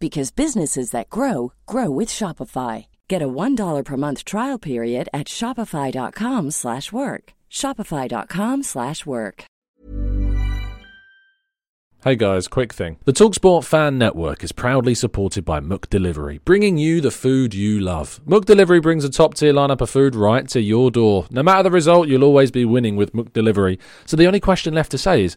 because 0.00 0.30
businesses 0.30 0.90
that 0.90 1.10
grow 1.10 1.52
grow 1.66 1.90
with 1.90 2.08
Shopify. 2.08 2.86
Get 3.06 3.22
a 3.22 3.28
$1 3.28 3.84
per 3.84 3.96
month 3.96 4.24
trial 4.24 4.58
period 4.58 5.08
at 5.12 5.26
Shopify.com 5.26 6.50
slash 6.50 6.90
work. 6.90 7.34
Shopify.com 7.50 8.62
slash 8.62 9.06
work. 9.06 9.44
Hey 12.02 12.16
guys, 12.16 12.48
quick 12.48 12.72
thing. 12.72 12.96
The 13.04 13.12
Talksport 13.12 13.62
Fan 13.62 13.98
Network 13.98 14.42
is 14.42 14.52
proudly 14.52 14.94
supported 14.94 15.44
by 15.44 15.60
Mook 15.60 15.90
Delivery, 15.90 16.38
bringing 16.46 16.78
you 16.78 17.02
the 17.02 17.10
food 17.10 17.52
you 17.52 17.78
love. 17.78 18.22
Mook 18.24 18.46
Delivery 18.46 18.80
brings 18.80 19.04
a 19.04 19.10
top 19.10 19.34
tier 19.34 19.52
lineup 19.52 19.82
of 19.82 19.90
food 19.90 20.14
right 20.14 20.48
to 20.48 20.62
your 20.62 20.90
door. 20.90 21.26
No 21.30 21.42
matter 21.42 21.62
the 21.64 21.70
result, 21.70 22.08
you'll 22.08 22.24
always 22.24 22.50
be 22.50 22.64
winning 22.64 22.96
with 22.96 23.12
Mook 23.12 23.34
Delivery. 23.34 23.78
So 24.06 24.16
the 24.16 24.26
only 24.26 24.40
question 24.40 24.72
left 24.72 24.92
to 24.92 24.98
say 24.98 25.24
is, 25.24 25.36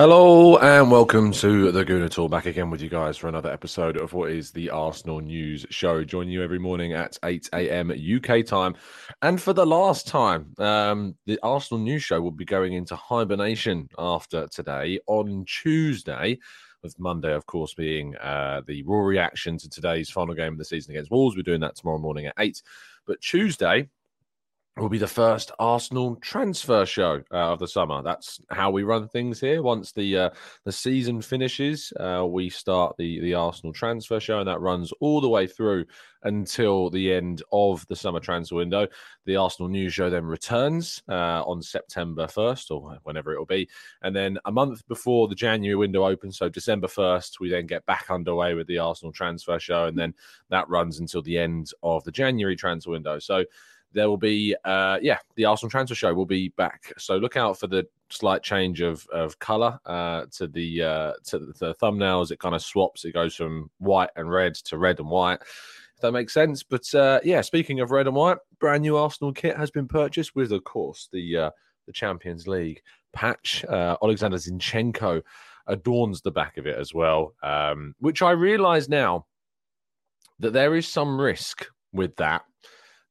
Hello 0.00 0.56
and 0.56 0.90
welcome 0.90 1.30
to 1.30 1.70
the 1.70 1.84
Gooner 1.84 2.10
Talk. 2.10 2.30
Back 2.30 2.46
again 2.46 2.70
with 2.70 2.80
you 2.80 2.88
guys 2.88 3.18
for 3.18 3.28
another 3.28 3.52
episode 3.52 3.98
of 3.98 4.14
what 4.14 4.30
is 4.30 4.50
the 4.50 4.70
Arsenal 4.70 5.20
News 5.20 5.66
Show. 5.68 6.04
Joining 6.04 6.32
you 6.32 6.42
every 6.42 6.58
morning 6.58 6.94
at 6.94 7.18
8 7.22 7.50
a.m. 7.52 7.90
UK 7.90 8.46
time. 8.46 8.76
And 9.20 9.38
for 9.38 9.52
the 9.52 9.66
last 9.66 10.06
time, 10.06 10.54
um, 10.56 11.16
the 11.26 11.38
Arsenal 11.42 11.82
News 11.82 12.02
Show 12.02 12.18
will 12.22 12.30
be 12.30 12.46
going 12.46 12.72
into 12.72 12.96
hibernation 12.96 13.90
after 13.98 14.46
today 14.46 15.00
on 15.06 15.44
Tuesday. 15.44 16.38
With 16.82 16.98
Monday, 16.98 17.34
of 17.34 17.44
course, 17.44 17.74
being 17.74 18.16
uh, 18.16 18.62
the 18.66 18.82
raw 18.84 19.00
reaction 19.00 19.58
to 19.58 19.68
today's 19.68 20.08
final 20.08 20.34
game 20.34 20.54
of 20.54 20.58
the 20.58 20.64
season 20.64 20.92
against 20.92 21.10
Wolves. 21.10 21.36
We're 21.36 21.42
doing 21.42 21.60
that 21.60 21.76
tomorrow 21.76 21.98
morning 21.98 22.24
at 22.24 22.34
8. 22.38 22.62
But 23.06 23.20
Tuesday, 23.20 23.90
will 24.76 24.88
be 24.88 24.98
the 24.98 25.06
first 25.06 25.50
Arsenal 25.58 26.16
transfer 26.16 26.86
show 26.86 27.22
uh, 27.32 27.52
of 27.52 27.58
the 27.58 27.68
summer. 27.68 28.02
That's 28.02 28.40
how 28.50 28.70
we 28.70 28.82
run 28.82 29.08
things 29.08 29.40
here. 29.40 29.62
Once 29.62 29.92
the 29.92 30.16
uh, 30.16 30.30
the 30.64 30.72
season 30.72 31.20
finishes, 31.20 31.92
uh, 31.98 32.24
we 32.26 32.48
start 32.48 32.96
the 32.96 33.20
the 33.20 33.34
Arsenal 33.34 33.72
transfer 33.72 34.20
show, 34.20 34.38
and 34.38 34.48
that 34.48 34.60
runs 34.60 34.92
all 35.00 35.20
the 35.20 35.28
way 35.28 35.46
through 35.46 35.84
until 36.22 36.90
the 36.90 37.12
end 37.12 37.42
of 37.52 37.86
the 37.88 37.96
summer 37.96 38.20
transfer 38.20 38.56
window. 38.56 38.86
The 39.26 39.36
Arsenal 39.36 39.68
news 39.68 39.92
show 39.92 40.08
then 40.08 40.24
returns 40.24 41.02
uh, 41.08 41.42
on 41.44 41.62
September 41.62 42.28
first, 42.28 42.70
or 42.70 42.98
whenever 43.02 43.32
it 43.32 43.38
will 43.38 43.46
be, 43.46 43.68
and 44.02 44.14
then 44.14 44.38
a 44.44 44.52
month 44.52 44.86
before 44.86 45.28
the 45.28 45.34
January 45.34 45.76
window 45.76 46.06
opens, 46.06 46.38
so 46.38 46.48
December 46.48 46.88
first, 46.88 47.40
we 47.40 47.50
then 47.50 47.66
get 47.66 47.84
back 47.86 48.06
underway 48.08 48.54
with 48.54 48.66
the 48.66 48.78
Arsenal 48.78 49.12
transfer 49.12 49.58
show, 49.58 49.86
and 49.86 49.98
then 49.98 50.14
that 50.48 50.68
runs 50.68 51.00
until 51.00 51.22
the 51.22 51.38
end 51.38 51.72
of 51.82 52.04
the 52.04 52.12
January 52.12 52.56
transfer 52.56 52.92
window. 52.92 53.18
So 53.18 53.44
there 53.92 54.08
will 54.08 54.16
be 54.16 54.54
uh 54.64 54.98
yeah 55.02 55.18
the 55.36 55.44
arsenal 55.44 55.70
transfer 55.70 55.94
show 55.94 56.14
will 56.14 56.26
be 56.26 56.50
back. 56.50 56.92
So 56.98 57.16
look 57.16 57.36
out 57.36 57.58
for 57.58 57.66
the 57.66 57.86
slight 58.10 58.42
change 58.42 58.80
of 58.80 59.06
of 59.08 59.38
color 59.38 59.78
uh 59.86 60.26
to 60.32 60.46
the 60.46 60.82
uh 60.82 61.12
to 61.24 61.38
the 61.38 61.74
thumbnails 61.74 62.30
it 62.30 62.38
kind 62.38 62.54
of 62.54 62.62
swaps. 62.62 63.04
It 63.04 63.12
goes 63.12 63.34
from 63.34 63.70
white 63.78 64.10
and 64.16 64.30
red 64.30 64.54
to 64.56 64.78
red 64.78 65.00
and 65.00 65.08
white 65.08 65.40
if 65.42 66.00
that 66.02 66.12
makes 66.12 66.32
sense. 66.32 66.62
But 66.62 66.92
uh 66.94 67.20
yeah 67.24 67.40
speaking 67.40 67.80
of 67.80 67.90
red 67.90 68.06
and 68.06 68.16
white 68.16 68.38
brand 68.58 68.82
new 68.82 68.96
arsenal 68.96 69.32
kit 69.32 69.56
has 69.56 69.70
been 69.70 69.88
purchased 69.88 70.34
with 70.36 70.52
of 70.52 70.64
course 70.64 71.08
the 71.12 71.36
uh 71.36 71.50
the 71.86 71.92
champions 71.92 72.46
league 72.46 72.80
patch. 73.12 73.64
Uh 73.68 73.96
alexander 74.02 74.36
zinchenko 74.36 75.22
adorns 75.66 76.20
the 76.22 76.30
back 76.30 76.56
of 76.56 76.66
it 76.66 76.76
as 76.76 76.92
well 76.94 77.34
um 77.42 77.94
which 78.00 78.22
i 78.22 78.30
realize 78.30 78.88
now 78.88 79.24
that 80.40 80.52
there 80.52 80.74
is 80.74 80.88
some 80.88 81.20
risk 81.20 81.66
with 81.92 82.16
that 82.16 82.42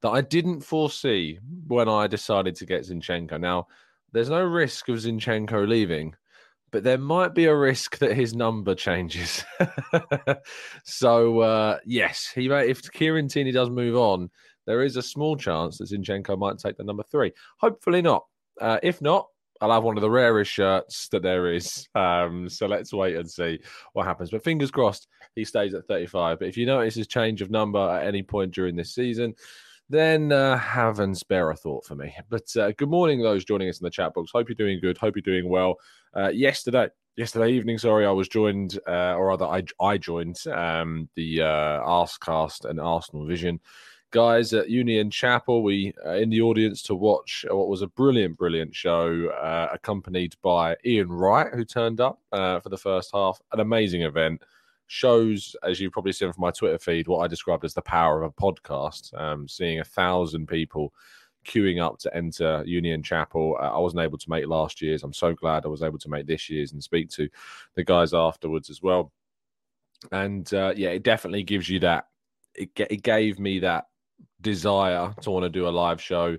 that 0.01 0.09
I 0.09 0.21
didn't 0.21 0.61
foresee 0.61 1.39
when 1.67 1.89
I 1.89 2.07
decided 2.07 2.55
to 2.55 2.65
get 2.65 2.83
Zinchenko. 2.83 3.39
Now, 3.39 3.67
there's 4.11 4.29
no 4.29 4.43
risk 4.43 4.89
of 4.89 4.97
Zinchenko 4.97 5.67
leaving, 5.67 6.15
but 6.71 6.83
there 6.83 6.97
might 6.97 7.33
be 7.33 7.45
a 7.45 7.55
risk 7.55 7.97
that 7.99 8.15
his 8.15 8.33
number 8.33 8.75
changes. 8.75 9.43
so, 10.83 11.39
uh, 11.39 11.77
yes, 11.85 12.31
he 12.33 12.47
may, 12.47 12.69
if 12.69 12.89
Kieran 12.91 13.27
Tierney 13.27 13.51
does 13.51 13.69
move 13.69 13.95
on, 13.95 14.29
there 14.65 14.83
is 14.83 14.95
a 14.95 15.01
small 15.01 15.35
chance 15.35 15.77
that 15.77 15.89
Zinchenko 15.89 16.37
might 16.37 16.59
take 16.59 16.77
the 16.77 16.83
number 16.83 17.03
three. 17.03 17.31
Hopefully 17.57 18.01
not. 18.01 18.25
Uh, 18.61 18.79
if 18.83 19.01
not, 19.01 19.27
I'll 19.61 19.71
have 19.71 19.83
one 19.83 19.97
of 19.97 20.01
the 20.01 20.09
rarest 20.09 20.51
shirts 20.51 21.09
that 21.09 21.21
there 21.21 21.53
is. 21.53 21.87
Um, 21.93 22.47
so 22.47 22.65
let's 22.65 22.93
wait 22.93 23.17
and 23.17 23.29
see 23.29 23.59
what 23.93 24.05
happens. 24.05 24.29
But 24.31 24.43
fingers 24.43 24.71
crossed, 24.71 25.07
he 25.35 25.43
stays 25.43 25.73
at 25.73 25.85
35. 25.87 26.39
But 26.39 26.47
if 26.47 26.55
you 26.55 26.65
notice 26.65 26.95
his 26.95 27.07
change 27.07 27.41
of 27.41 27.51
number 27.51 27.79
at 27.79 28.07
any 28.07 28.23
point 28.23 28.53
during 28.53 28.75
this 28.75 28.95
season, 28.95 29.35
then 29.89 30.31
uh, 30.31 30.57
have 30.57 30.99
and 30.99 31.17
spare 31.17 31.49
a 31.49 31.55
thought 31.55 31.85
for 31.85 31.95
me. 31.95 32.15
But 32.29 32.55
uh, 32.55 32.71
good 32.73 32.89
morning, 32.89 33.21
those 33.21 33.43
joining 33.43 33.69
us 33.69 33.79
in 33.79 33.85
the 33.85 33.89
chat 33.89 34.13
box. 34.13 34.31
Hope 34.31 34.47
you're 34.47 34.55
doing 34.55 34.79
good. 34.79 34.97
Hope 34.97 35.15
you're 35.15 35.21
doing 35.21 35.49
well. 35.49 35.77
Uh, 36.15 36.29
yesterday, 36.29 36.89
yesterday 37.17 37.51
evening, 37.51 37.79
sorry, 37.79 38.05
I 38.05 38.11
was 38.11 38.27
joined, 38.27 38.79
uh, 38.87 39.15
or 39.15 39.27
rather, 39.27 39.45
I, 39.45 39.63
I 39.81 39.97
joined 39.97 40.37
um, 40.47 41.09
the 41.15 41.41
uh, 41.41 41.81
Arscast 41.81 42.65
and 42.69 42.79
Arsenal 42.79 43.25
Vision 43.25 43.59
guys 44.11 44.53
at 44.53 44.69
Union 44.69 45.09
Chapel. 45.09 45.63
We 45.63 45.93
uh, 46.05 46.13
in 46.13 46.29
the 46.29 46.41
audience 46.41 46.83
to 46.83 46.95
watch 46.95 47.45
what 47.49 47.67
was 47.67 47.81
a 47.81 47.87
brilliant, 47.87 48.37
brilliant 48.37 48.75
show, 48.75 49.29
uh, 49.29 49.69
accompanied 49.73 50.35
by 50.43 50.75
Ian 50.85 51.11
Wright, 51.11 51.51
who 51.53 51.65
turned 51.65 51.99
up 51.99 52.19
for 52.31 52.69
the 52.69 52.77
first 52.77 53.09
half. 53.13 53.41
An 53.53 53.59
amazing 53.59 54.03
event 54.03 54.43
shows, 54.89 55.55
as 55.61 55.79
you've 55.79 55.93
probably 55.93 56.11
seen 56.11 56.33
from 56.33 56.41
my 56.41 56.49
Twitter 56.49 56.79
feed, 56.79 57.07
what 57.07 57.19
I 57.19 57.27
described 57.27 57.63
as 57.63 57.75
the 57.75 57.81
power 57.81 58.23
of 58.23 58.31
a 58.31 58.41
podcast. 58.41 59.17
Um, 59.17 59.47
seeing 59.47 59.79
a 59.79 59.83
thousand 59.83 60.47
people 60.47 60.91
queuing 61.45 61.81
up 61.81 61.99
to 61.99 62.15
enter 62.15 62.63
Union 62.65 63.03
Chapel. 63.03 63.55
Uh, 63.59 63.69
I 63.69 63.77
wasn't 63.77 64.01
able 64.01 64.17
to 64.17 64.29
make 64.29 64.47
last 64.47 64.81
year's. 64.81 65.03
I'm 65.03 65.13
so 65.13 65.33
glad 65.33 65.63
I 65.63 65.69
was 65.69 65.83
able 65.83 65.99
to 65.99 66.09
make 66.09 66.25
this 66.25 66.49
year's 66.49 66.73
and 66.73 66.83
speak 66.83 67.09
to 67.11 67.29
the 67.75 67.83
guys 67.83 68.15
afterwards 68.15 68.71
as 68.71 68.81
well. 68.81 69.11
And 70.11 70.51
uh, 70.55 70.73
yeah, 70.75 70.89
it 70.89 71.03
definitely 71.03 71.43
gives 71.43 71.69
you 71.69 71.79
that. 71.81 72.07
It, 72.55 72.71
it 72.75 73.03
gave 73.03 73.39
me 73.39 73.59
that 73.59 73.85
desire 74.41 75.13
to 75.21 75.31
want 75.31 75.43
to 75.43 75.49
do 75.49 75.67
a 75.67 75.69
live 75.69 76.01
show. 76.01 76.35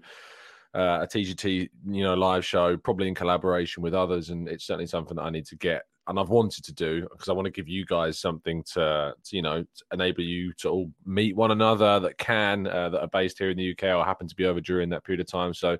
Uh, 0.74 1.00
a 1.02 1.06
TGT, 1.06 1.68
you 1.88 2.02
know, 2.02 2.14
live 2.14 2.44
show, 2.44 2.76
probably 2.76 3.06
in 3.06 3.14
collaboration 3.14 3.82
with 3.82 3.94
others, 3.94 4.30
and 4.30 4.48
it's 4.48 4.64
certainly 4.64 4.86
something 4.86 5.16
that 5.16 5.22
I 5.22 5.30
need 5.30 5.46
to 5.46 5.56
get 5.56 5.82
and 6.06 6.18
I've 6.18 6.30
wanted 6.30 6.64
to 6.64 6.72
do 6.72 7.02
because 7.12 7.28
I 7.28 7.32
want 7.32 7.46
to 7.46 7.52
give 7.52 7.68
you 7.68 7.84
guys 7.84 8.18
something 8.18 8.62
to, 8.74 9.14
to 9.22 9.36
you 9.36 9.42
know 9.42 9.62
to 9.62 9.84
enable 9.92 10.22
you 10.22 10.52
to 10.54 10.68
all 10.68 10.90
meet 11.04 11.36
one 11.36 11.50
another 11.50 12.00
that 12.00 12.18
can 12.18 12.66
uh, 12.66 12.88
that 12.90 13.00
are 13.00 13.08
based 13.08 13.38
here 13.38 13.50
in 13.50 13.56
the 13.56 13.72
UK 13.72 13.84
or 13.96 14.04
happen 14.04 14.28
to 14.28 14.34
be 14.34 14.46
over 14.46 14.60
during 14.60 14.88
that 14.90 15.04
period 15.04 15.20
of 15.20 15.26
time. 15.26 15.54
So 15.54 15.76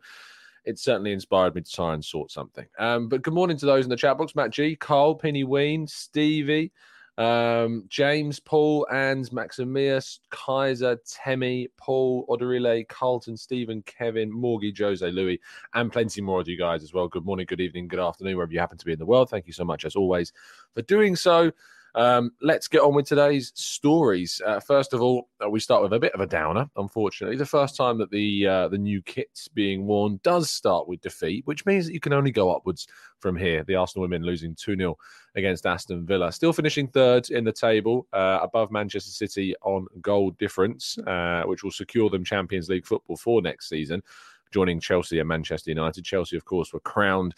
it 0.64 0.78
certainly 0.78 1.12
inspired 1.12 1.54
me 1.54 1.62
to 1.62 1.70
try 1.70 1.94
and 1.94 2.04
sort 2.04 2.30
something. 2.30 2.66
Um, 2.78 3.08
but 3.08 3.22
good 3.22 3.34
morning 3.34 3.56
to 3.56 3.66
those 3.66 3.84
in 3.84 3.90
the 3.90 3.96
chat 3.96 4.18
box: 4.18 4.34
Matt 4.34 4.50
G, 4.50 4.76
Carl, 4.76 5.14
Penny 5.14 5.44
Ween, 5.44 5.86
Stevie. 5.86 6.72
Um, 7.20 7.84
James, 7.90 8.40
Paul, 8.40 8.86
and 8.90 9.30
Maximius, 9.30 10.20
Kaiser, 10.30 10.98
Temi, 11.06 11.68
Paul, 11.76 12.24
Odorile, 12.28 12.88
Carlton, 12.88 13.36
Stephen, 13.36 13.82
Kevin, 13.82 14.32
Morgie, 14.32 14.76
Jose, 14.78 15.10
Louis, 15.10 15.38
and 15.74 15.92
plenty 15.92 16.22
more 16.22 16.40
of 16.40 16.48
you 16.48 16.56
guys 16.56 16.82
as 16.82 16.94
well. 16.94 17.08
Good 17.08 17.26
morning, 17.26 17.44
good 17.46 17.60
evening, 17.60 17.88
good 17.88 18.00
afternoon, 18.00 18.36
wherever 18.36 18.52
you 18.52 18.58
happen 18.58 18.78
to 18.78 18.86
be 18.86 18.94
in 18.94 18.98
the 18.98 19.04
world. 19.04 19.28
Thank 19.28 19.46
you 19.46 19.52
so 19.52 19.64
much, 19.66 19.84
as 19.84 19.96
always, 19.96 20.32
for 20.72 20.80
doing 20.80 21.14
so. 21.14 21.52
Um, 21.94 22.32
let's 22.40 22.68
get 22.68 22.82
on 22.82 22.94
with 22.94 23.06
today's 23.06 23.52
stories. 23.54 24.40
Uh, 24.44 24.60
first 24.60 24.92
of 24.92 25.02
all, 25.02 25.28
uh, 25.44 25.48
we 25.48 25.60
start 25.60 25.82
with 25.82 25.92
a 25.92 25.98
bit 25.98 26.12
of 26.12 26.20
a 26.20 26.26
downer. 26.26 26.68
Unfortunately, 26.76 27.36
the 27.36 27.46
first 27.46 27.76
time 27.76 27.98
that 27.98 28.10
the 28.10 28.46
uh, 28.46 28.68
the 28.68 28.78
new 28.78 29.02
kit's 29.02 29.48
being 29.48 29.86
worn 29.86 30.20
does 30.22 30.50
start 30.50 30.88
with 30.88 31.00
defeat, 31.00 31.46
which 31.46 31.66
means 31.66 31.86
that 31.86 31.92
you 31.92 32.00
can 32.00 32.12
only 32.12 32.30
go 32.30 32.54
upwards 32.54 32.86
from 33.18 33.36
here. 33.36 33.64
The 33.64 33.74
Arsenal 33.74 34.02
women 34.02 34.22
losing 34.22 34.54
two 34.54 34.76
0 34.76 34.96
against 35.34 35.66
Aston 35.66 36.06
Villa, 36.06 36.32
still 36.32 36.52
finishing 36.52 36.88
third 36.88 37.30
in 37.30 37.44
the 37.44 37.52
table, 37.52 38.06
uh, 38.12 38.38
above 38.42 38.70
Manchester 38.70 39.10
City 39.10 39.54
on 39.62 39.86
goal 40.00 40.30
difference, 40.32 40.98
uh, 41.06 41.42
which 41.46 41.64
will 41.64 41.70
secure 41.70 42.10
them 42.10 42.24
Champions 42.24 42.68
League 42.68 42.86
football 42.86 43.16
for 43.16 43.42
next 43.42 43.68
season. 43.68 44.02
Joining 44.52 44.80
Chelsea 44.80 45.20
and 45.20 45.28
Manchester 45.28 45.70
United. 45.70 46.04
Chelsea, 46.04 46.36
of 46.36 46.44
course, 46.44 46.72
were 46.72 46.80
crowned 46.80 47.34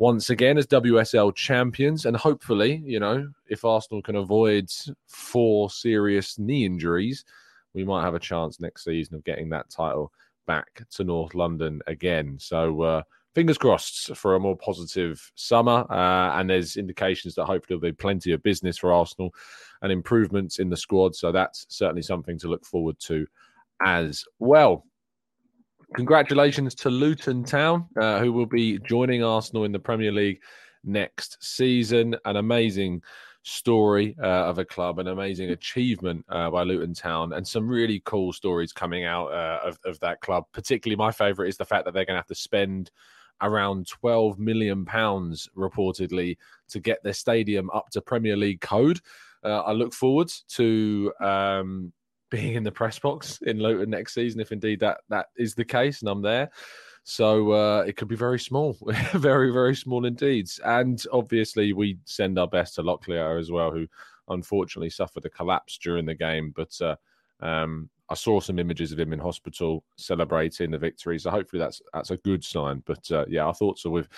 once 0.00 0.30
again 0.30 0.56
as 0.56 0.66
WSL 0.66 1.36
champions. 1.36 2.06
And 2.06 2.16
hopefully, 2.16 2.82
you 2.86 2.98
know, 2.98 3.30
if 3.48 3.66
Arsenal 3.66 4.00
can 4.00 4.16
avoid 4.16 4.70
four 5.06 5.70
serious 5.70 6.38
knee 6.38 6.64
injuries, 6.64 7.26
we 7.74 7.84
might 7.84 8.02
have 8.02 8.14
a 8.14 8.18
chance 8.18 8.58
next 8.58 8.84
season 8.84 9.14
of 9.14 9.24
getting 9.24 9.50
that 9.50 9.68
title 9.68 10.10
back 10.46 10.82
to 10.92 11.04
North 11.04 11.34
London 11.34 11.82
again. 11.86 12.38
So, 12.40 12.80
uh, 12.80 13.02
fingers 13.34 13.58
crossed 13.58 14.16
for 14.16 14.34
a 14.34 14.40
more 14.40 14.56
positive 14.56 15.30
summer. 15.34 15.84
Uh, 15.90 16.40
and 16.40 16.48
there's 16.48 16.78
indications 16.78 17.34
that 17.34 17.44
hopefully 17.44 17.78
there'll 17.78 17.92
be 17.92 18.02
plenty 18.02 18.32
of 18.32 18.42
business 18.42 18.78
for 18.78 18.94
Arsenal 18.94 19.34
and 19.82 19.92
improvements 19.92 20.60
in 20.60 20.70
the 20.70 20.78
squad. 20.78 21.14
So, 21.14 21.30
that's 21.30 21.66
certainly 21.68 22.02
something 22.02 22.38
to 22.38 22.48
look 22.48 22.64
forward 22.64 22.98
to 23.00 23.26
as 23.82 24.24
well 24.38 24.86
congratulations 25.94 26.74
to 26.76 26.90
Luton 26.90 27.44
Town, 27.44 27.86
uh, 28.00 28.18
who 28.20 28.32
will 28.32 28.46
be 28.46 28.78
joining 28.80 29.22
Arsenal 29.22 29.64
in 29.64 29.72
the 29.72 29.78
Premier 29.78 30.12
League 30.12 30.40
next 30.84 31.36
season. 31.40 32.16
An 32.24 32.36
amazing 32.36 33.02
story 33.42 34.16
uh, 34.22 34.26
of 34.26 34.58
a 34.58 34.64
club, 34.64 34.98
an 34.98 35.08
amazing 35.08 35.50
achievement 35.50 36.24
uh, 36.28 36.50
by 36.50 36.62
Luton 36.62 36.94
Town, 36.94 37.32
and 37.32 37.46
some 37.46 37.68
really 37.68 38.02
cool 38.04 38.32
stories 38.32 38.72
coming 38.72 39.04
out 39.04 39.28
uh, 39.28 39.60
of, 39.64 39.78
of 39.84 39.98
that 40.00 40.20
club. 40.20 40.44
Particularly, 40.52 40.96
my 40.96 41.10
favourite 41.10 41.48
is 41.48 41.56
the 41.56 41.64
fact 41.64 41.84
that 41.84 41.94
they're 41.94 42.04
going 42.04 42.14
to 42.14 42.20
have 42.20 42.26
to 42.26 42.34
spend 42.34 42.90
around 43.42 43.88
12 43.88 44.38
million 44.38 44.84
pounds 44.84 45.48
reportedly 45.56 46.36
to 46.68 46.78
get 46.78 47.02
their 47.02 47.14
stadium 47.14 47.70
up 47.70 47.88
to 47.90 48.00
Premier 48.00 48.36
League 48.36 48.60
code. 48.60 49.00
Uh, 49.42 49.60
I 49.60 49.72
look 49.72 49.94
forward 49.94 50.30
to 50.48 51.12
um, 51.20 51.92
being 52.30 52.54
in 52.54 52.62
the 52.62 52.72
press 52.72 52.98
box 52.98 53.40
in 53.42 53.58
Luton 53.58 53.90
next 53.90 54.14
season, 54.14 54.40
if 54.40 54.52
indeed 54.52 54.80
that 54.80 55.00
that 55.08 55.26
is 55.36 55.54
the 55.54 55.64
case, 55.64 56.00
and 56.00 56.08
I'm 56.08 56.22
there. 56.22 56.50
So 57.02 57.52
uh, 57.52 57.84
it 57.86 57.96
could 57.96 58.08
be 58.08 58.16
very 58.16 58.38
small, 58.38 58.76
very 59.12 59.52
very 59.52 59.74
small 59.74 60.06
indeed. 60.06 60.48
And 60.64 61.02
obviously, 61.12 61.72
we 61.72 61.98
send 62.04 62.38
our 62.38 62.48
best 62.48 62.76
to 62.76 62.82
Lockyer 62.82 63.38
as 63.38 63.50
well, 63.50 63.70
who 63.70 63.86
unfortunately 64.28 64.90
suffered 64.90 65.24
a 65.24 65.30
collapse 65.30 65.78
during 65.78 66.06
the 66.06 66.14
game. 66.14 66.52
But 66.54 66.80
uh, 66.80 66.96
um, 67.40 67.90
I 68.08 68.14
saw 68.14 68.40
some 68.40 68.58
images 68.58 68.92
of 68.92 69.00
him 69.00 69.12
in 69.12 69.18
hospital 69.18 69.84
celebrating 69.96 70.70
the 70.70 70.78
victory, 70.78 71.18
so 71.18 71.30
hopefully 71.30 71.60
that's 71.60 71.80
that's 71.92 72.10
a 72.10 72.16
good 72.18 72.44
sign. 72.44 72.82
But 72.86 73.10
uh, 73.10 73.24
yeah, 73.28 73.44
our 73.44 73.54
thoughts 73.54 73.86
are 73.86 73.90
with 73.90 74.08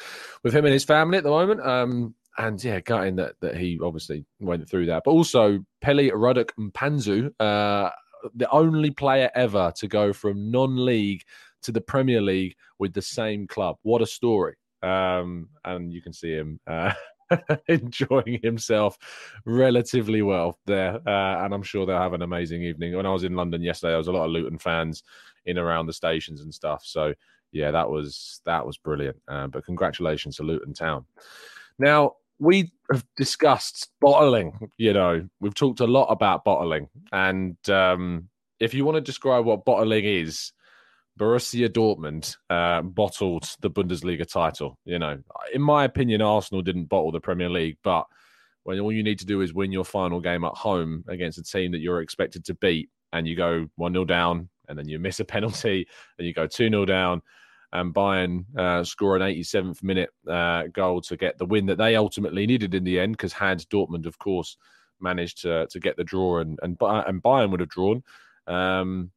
with 0.43 0.55
him 0.55 0.65
and 0.65 0.73
his 0.73 0.85
family 0.85 1.19
at 1.19 1.25
the 1.25 1.31
moment. 1.31 1.61
Um, 1.61 2.15
and 2.39 2.63
yeah, 2.63 2.81
gutting 2.81 3.17
that 3.17 3.35
that 3.41 3.57
he 3.57 3.79
obviously 3.83 4.25
went 4.41 4.69
through 4.69 4.87
that. 4.87 5.03
But 5.05 5.11
also 5.11 5.65
Pelly 5.81 6.11
Ruddock 6.11 6.55
Mpanzu, 6.57 7.33
uh, 7.39 7.91
the 8.35 8.51
only 8.51 8.91
player 8.91 9.31
ever 9.35 9.73
to 9.77 9.89
go 9.89 10.13
from 10.13 10.51
non-league 10.51 11.23
to 11.63 11.73
the 11.73 11.81
Premier 11.81 12.21
League 12.21 12.57
with 12.79 12.93
the 12.93 13.03
same 13.03 13.47
club. 13.47 13.77
What 13.83 14.03
a 14.03 14.07
story! 14.07 14.57
Um, 14.83 15.49
and 15.65 15.93
you 15.93 16.03
can 16.03 16.13
see 16.13 16.33
him 16.33 16.59
uh, 16.67 16.93
enjoying 17.69 18.41
himself 18.43 18.99
relatively 19.45 20.23
well 20.23 20.59
there, 20.67 20.97
uh, 21.07 21.45
and 21.45 21.55
I'm 21.55 21.63
sure 21.63 21.87
they'll 21.87 21.99
have 21.99 22.15
an 22.15 22.23
amazing 22.23 22.63
evening. 22.63 22.97
When 22.97 23.07
I 23.07 23.13
was 23.13 23.25
in 23.25 23.37
London 23.37 23.63
yesterday, 23.63 23.93
there 23.93 23.99
was 23.99 24.09
a 24.09 24.13
lot 24.13 24.25
of 24.25 24.31
Luton 24.31 24.59
fans 24.59 25.03
in 25.47 25.59
around 25.59 25.87
the 25.87 25.93
stations 25.93 26.41
and 26.41 26.53
stuff. 26.53 26.83
So 26.85 27.15
yeah, 27.53 27.71
that 27.71 27.89
was 27.89 28.41
that 28.45 28.67
was 28.67 28.77
brilliant. 28.77 29.17
Uh, 29.29 29.47
but 29.47 29.65
congratulations 29.65 30.37
to 30.37 30.43
Luton 30.43 30.75
Town. 30.75 31.05
Now 31.79 32.15
we 32.43 32.73
have 32.91 33.05
discussed 33.17 33.89
bottling. 34.01 34.69
You 34.77 34.93
know, 34.93 35.29
we've 35.41 35.55
talked 35.55 35.79
a 35.79 35.87
lot 35.87 36.07
about 36.07 36.45
bottling, 36.45 36.89
and 37.13 37.57
um, 37.71 38.29
if 38.59 38.75
you 38.75 38.85
want 38.85 38.97
to 38.97 39.01
describe 39.01 39.45
what 39.45 39.65
bottling 39.65 40.05
is, 40.05 40.53
Borussia 41.19 41.69
Dortmund 41.69 42.37
uh, 42.51 42.83
bottled 42.83 43.49
the 43.61 43.71
Bundesliga 43.71 44.29
title. 44.29 44.77
You 44.85 44.99
know, 44.99 45.21
in 45.55 45.63
my 45.63 45.85
opinion, 45.85 46.21
Arsenal 46.21 46.63
didn't 46.63 46.87
bottle 46.87 47.13
the 47.13 47.21
Premier 47.21 47.49
League, 47.49 47.79
but 47.85 48.07
when 48.65 48.81
all 48.81 48.93
you 48.93 49.05
need 49.05 49.21
to 49.21 49.27
do 49.27 49.41
is 49.41 49.55
win 49.55 49.71
your 49.71 49.85
final 49.85 50.21
game 50.21 50.45
at 50.45 50.55
home 50.55 51.05
against 51.07 51.39
a 51.39 51.45
team 51.45 51.71
that 51.73 51.81
you're 51.81 52.03
expected 52.03 52.45
to 52.47 52.55
beat, 52.55 52.91
and 53.13 53.29
you 53.29 53.37
go 53.37 53.69
one 53.77 53.93
0 53.93 54.05
down, 54.05 54.49
and 54.69 54.77
then 54.77 54.89
you 54.89 54.99
miss 54.99 55.21
a 55.21 55.25
penalty, 55.37 55.87
and 56.19 56.27
you 56.27 56.35
go 56.35 56.49
two 56.49 56.69
0 56.69 56.87
down, 56.87 57.23
and 57.73 57.95
Bayern 57.95 58.45
uh, 58.57 58.85
score 58.85 59.17
an 59.17 59.23
87th 59.23 59.83
minute 59.83 60.11
uh, 60.29 60.65
goal 60.73 61.01
to 61.03 61.17
get 61.17 61.39
the 61.39 61.47
win 61.47 61.67
that 61.67 61.79
they 61.79 61.97
ultimately 61.97 62.47
needed 62.47 62.75
in 62.75 62.85
the 62.85 63.01
end. 63.01 63.15
Because 63.15 63.33
had 63.33 63.61
Dortmund, 63.71 64.07
of 64.07 64.19
course, 64.19 64.57
managed 65.01 65.43
to 65.43 65.67
to 65.69 65.81
get 65.81 65.97
the 65.97 66.05
draw 66.05 66.39
and 66.39 66.59
and, 66.63 66.77
and 66.81 67.23
Bayern 67.23 67.51
would 67.51 67.61
have 67.61 67.69
drawn, 67.69 68.03
um, 68.47 69.11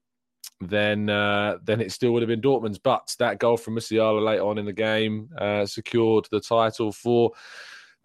then 0.62 1.10
uh, 1.10 1.58
then 1.64 1.82
it 1.82 1.92
still 1.92 2.12
would 2.14 2.22
have 2.22 2.30
been 2.30 2.42
Dortmund's. 2.42 2.80
But 2.80 3.16
that 3.20 3.40
goal 3.40 3.58
from 3.58 3.76
Musiala 3.76 4.24
late 4.24 4.40
on 4.40 4.58
in 4.58 4.66
the 4.66 4.74
game 4.74 5.30
uh, 5.38 5.66
secured 5.66 6.28
the 6.32 6.40
title 6.40 6.92
for 6.92 7.32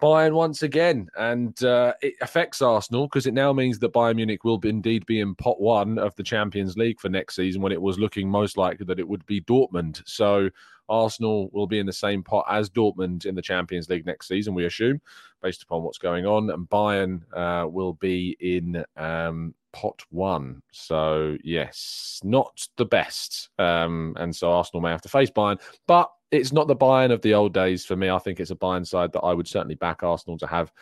Bayern 0.01 0.33
once 0.33 0.63
again, 0.63 1.09
and 1.17 1.63
uh, 1.63 1.93
it 2.03 2.15
affects 2.21 2.63
Arsenal 2.63 3.07
because 3.07 3.27
it 3.27 3.35
now 3.35 3.53
means 3.53 3.79
that 3.79 3.93
Bayern 3.93 4.17
Munich 4.17 4.45
will 4.45 4.59
be, 4.59 4.69
indeed 4.69 5.05
be 5.07 5.21
in 5.21 5.35
pot 5.35 5.61
one 5.61 5.99
of 5.99 6.15
the 6.17 6.23
Champions 6.23 6.77
League 6.77 7.01
for 7.01 7.09
next 7.09 7.37
season, 7.37 7.63
when 7.63 7.73
it 7.73 7.81
was 7.81 7.99
looking 7.99 8.29
most 8.29 8.57
likely 8.57 8.87
that 8.87 8.99
it 8.99 9.07
would 9.09 9.25
be 9.27 9.41
Dortmund. 9.43 10.03
So 10.07 10.51
Arsenal 10.89 11.51
will 11.53 11.67
be 11.67 11.79
in 11.79 11.87
the 11.87 11.93
same 11.93 12.23
pot 12.23 12.45
as 12.49 12.71
Dortmund 12.71 13.27
in 13.27 13.35
the 13.35 13.43
Champions 13.43 13.89
League 13.89 14.07
next 14.07 14.29
season, 14.29 14.55
we 14.55 14.67
assume, 14.67 15.01
based 15.43 15.63
upon 15.63 15.83
what's 15.83 15.99
going 15.99 16.27
on, 16.27 16.51
and 16.51 16.69
Bayern 16.69 17.23
uh, 17.33 17.69
will 17.69 17.93
be 17.95 18.37
in 18.41 18.85
um, 18.97 19.55
pot 19.73 20.03
one. 20.11 20.63
So 20.73 21.37
yes, 21.45 22.21
not 22.25 22.67
the 22.77 22.87
best, 22.87 23.51
um, 23.59 24.15
and 24.19 24.35
so 24.35 24.51
Arsenal 24.51 24.81
may 24.81 24.91
have 24.91 25.03
to 25.03 25.09
face 25.09 25.31
Bayern, 25.31 25.61
but 25.87 26.11
it's 26.31 26.53
not 26.53 26.69
the 26.69 26.77
Bayern 26.77 27.13
of 27.13 27.23
the 27.23 27.35
old 27.35 27.53
days 27.53 27.85
for 27.85 27.97
me. 27.97 28.09
I 28.09 28.19
think 28.19 28.41
it's 28.41 28.51
a 28.51 28.57
Bayern 28.57 28.87
side 28.87 29.13
that 29.13 29.21
I 29.21 29.35
would 29.35 29.49
certainly 29.49 29.75
back 29.75 30.03
Arsenal 30.03 30.39
to 30.39 30.47
have, 30.47 30.73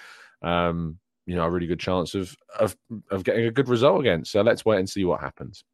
um, 0.43 0.99
you 1.27 1.37
know, 1.37 1.45
a 1.45 1.51
really 1.51 1.67
good 1.67 1.81
chance 1.81 2.15
of 2.15 2.37
of 2.59 2.77
of 3.11 3.25
getting 3.25 3.47
a 3.47 3.51
good 3.51 3.69
result 3.69 4.01
against. 4.01 4.33
So 4.33 4.43
let's 4.43 4.65
wait 4.65 4.79
and 4.79 4.89
see 4.89 5.05
what 5.05 5.21
happens. 5.21 5.65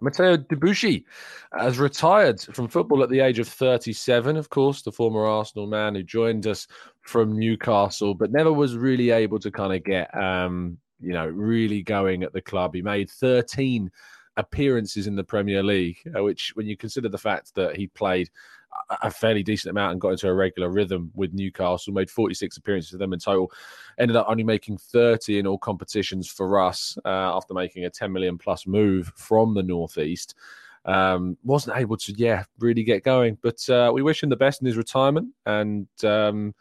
Matteo 0.00 0.36
Debuchy 0.36 1.04
has 1.58 1.78
retired 1.78 2.40
from 2.40 2.68
football 2.68 3.02
at 3.02 3.08
the 3.08 3.20
age 3.20 3.38
of 3.38 3.48
37. 3.48 4.36
Of 4.36 4.50
course, 4.50 4.82
the 4.82 4.92
former 4.92 5.24
Arsenal 5.24 5.66
man 5.66 5.94
who 5.94 6.02
joined 6.02 6.46
us 6.46 6.66
from 7.02 7.38
Newcastle, 7.38 8.14
but 8.14 8.30
never 8.30 8.52
was 8.52 8.76
really 8.76 9.10
able 9.10 9.38
to 9.40 9.50
kind 9.50 9.74
of 9.74 9.82
get, 9.82 10.14
um, 10.16 10.78
you 11.00 11.12
know, 11.12 11.26
really 11.26 11.82
going 11.82 12.22
at 12.22 12.32
the 12.32 12.42
club. 12.42 12.74
He 12.74 12.82
made 12.82 13.10
13 13.10 13.90
appearances 14.36 15.06
in 15.06 15.16
the 15.16 15.24
Premier 15.24 15.62
League, 15.62 15.98
uh, 16.16 16.22
which, 16.22 16.52
when 16.54 16.66
you 16.66 16.76
consider 16.76 17.08
the 17.08 17.18
fact 17.18 17.54
that 17.54 17.76
he 17.76 17.88
played 17.88 18.30
a 19.02 19.10
fairly 19.10 19.42
decent 19.42 19.70
amount 19.70 19.92
and 19.92 20.00
got 20.00 20.10
into 20.10 20.28
a 20.28 20.34
regular 20.34 20.70
rhythm 20.70 21.10
with 21.14 21.32
Newcastle. 21.32 21.92
Made 21.92 22.10
46 22.10 22.56
appearances 22.56 22.90
for 22.90 22.98
them 22.98 23.12
in 23.12 23.18
total. 23.18 23.50
Ended 23.98 24.16
up 24.16 24.26
only 24.28 24.44
making 24.44 24.78
30 24.78 25.38
in 25.38 25.46
all 25.46 25.58
competitions 25.58 26.28
for 26.28 26.60
us 26.60 26.96
uh, 27.04 27.36
after 27.36 27.54
making 27.54 27.84
a 27.84 27.90
10 27.90 28.12
million 28.12 28.38
plus 28.38 28.66
move 28.66 29.12
from 29.16 29.54
the 29.54 29.62
Northeast. 29.62 30.34
Um, 30.84 31.36
wasn't 31.44 31.76
able 31.76 31.96
to, 31.98 32.14
yeah, 32.16 32.44
really 32.60 32.82
get 32.82 33.04
going. 33.04 33.38
But 33.42 33.68
uh, 33.68 33.90
we 33.92 34.02
wish 34.02 34.22
him 34.22 34.30
the 34.30 34.36
best 34.36 34.62
in 34.62 34.66
his 34.66 34.76
retirement, 34.76 35.28
and 35.44 35.88
um, 36.04 36.54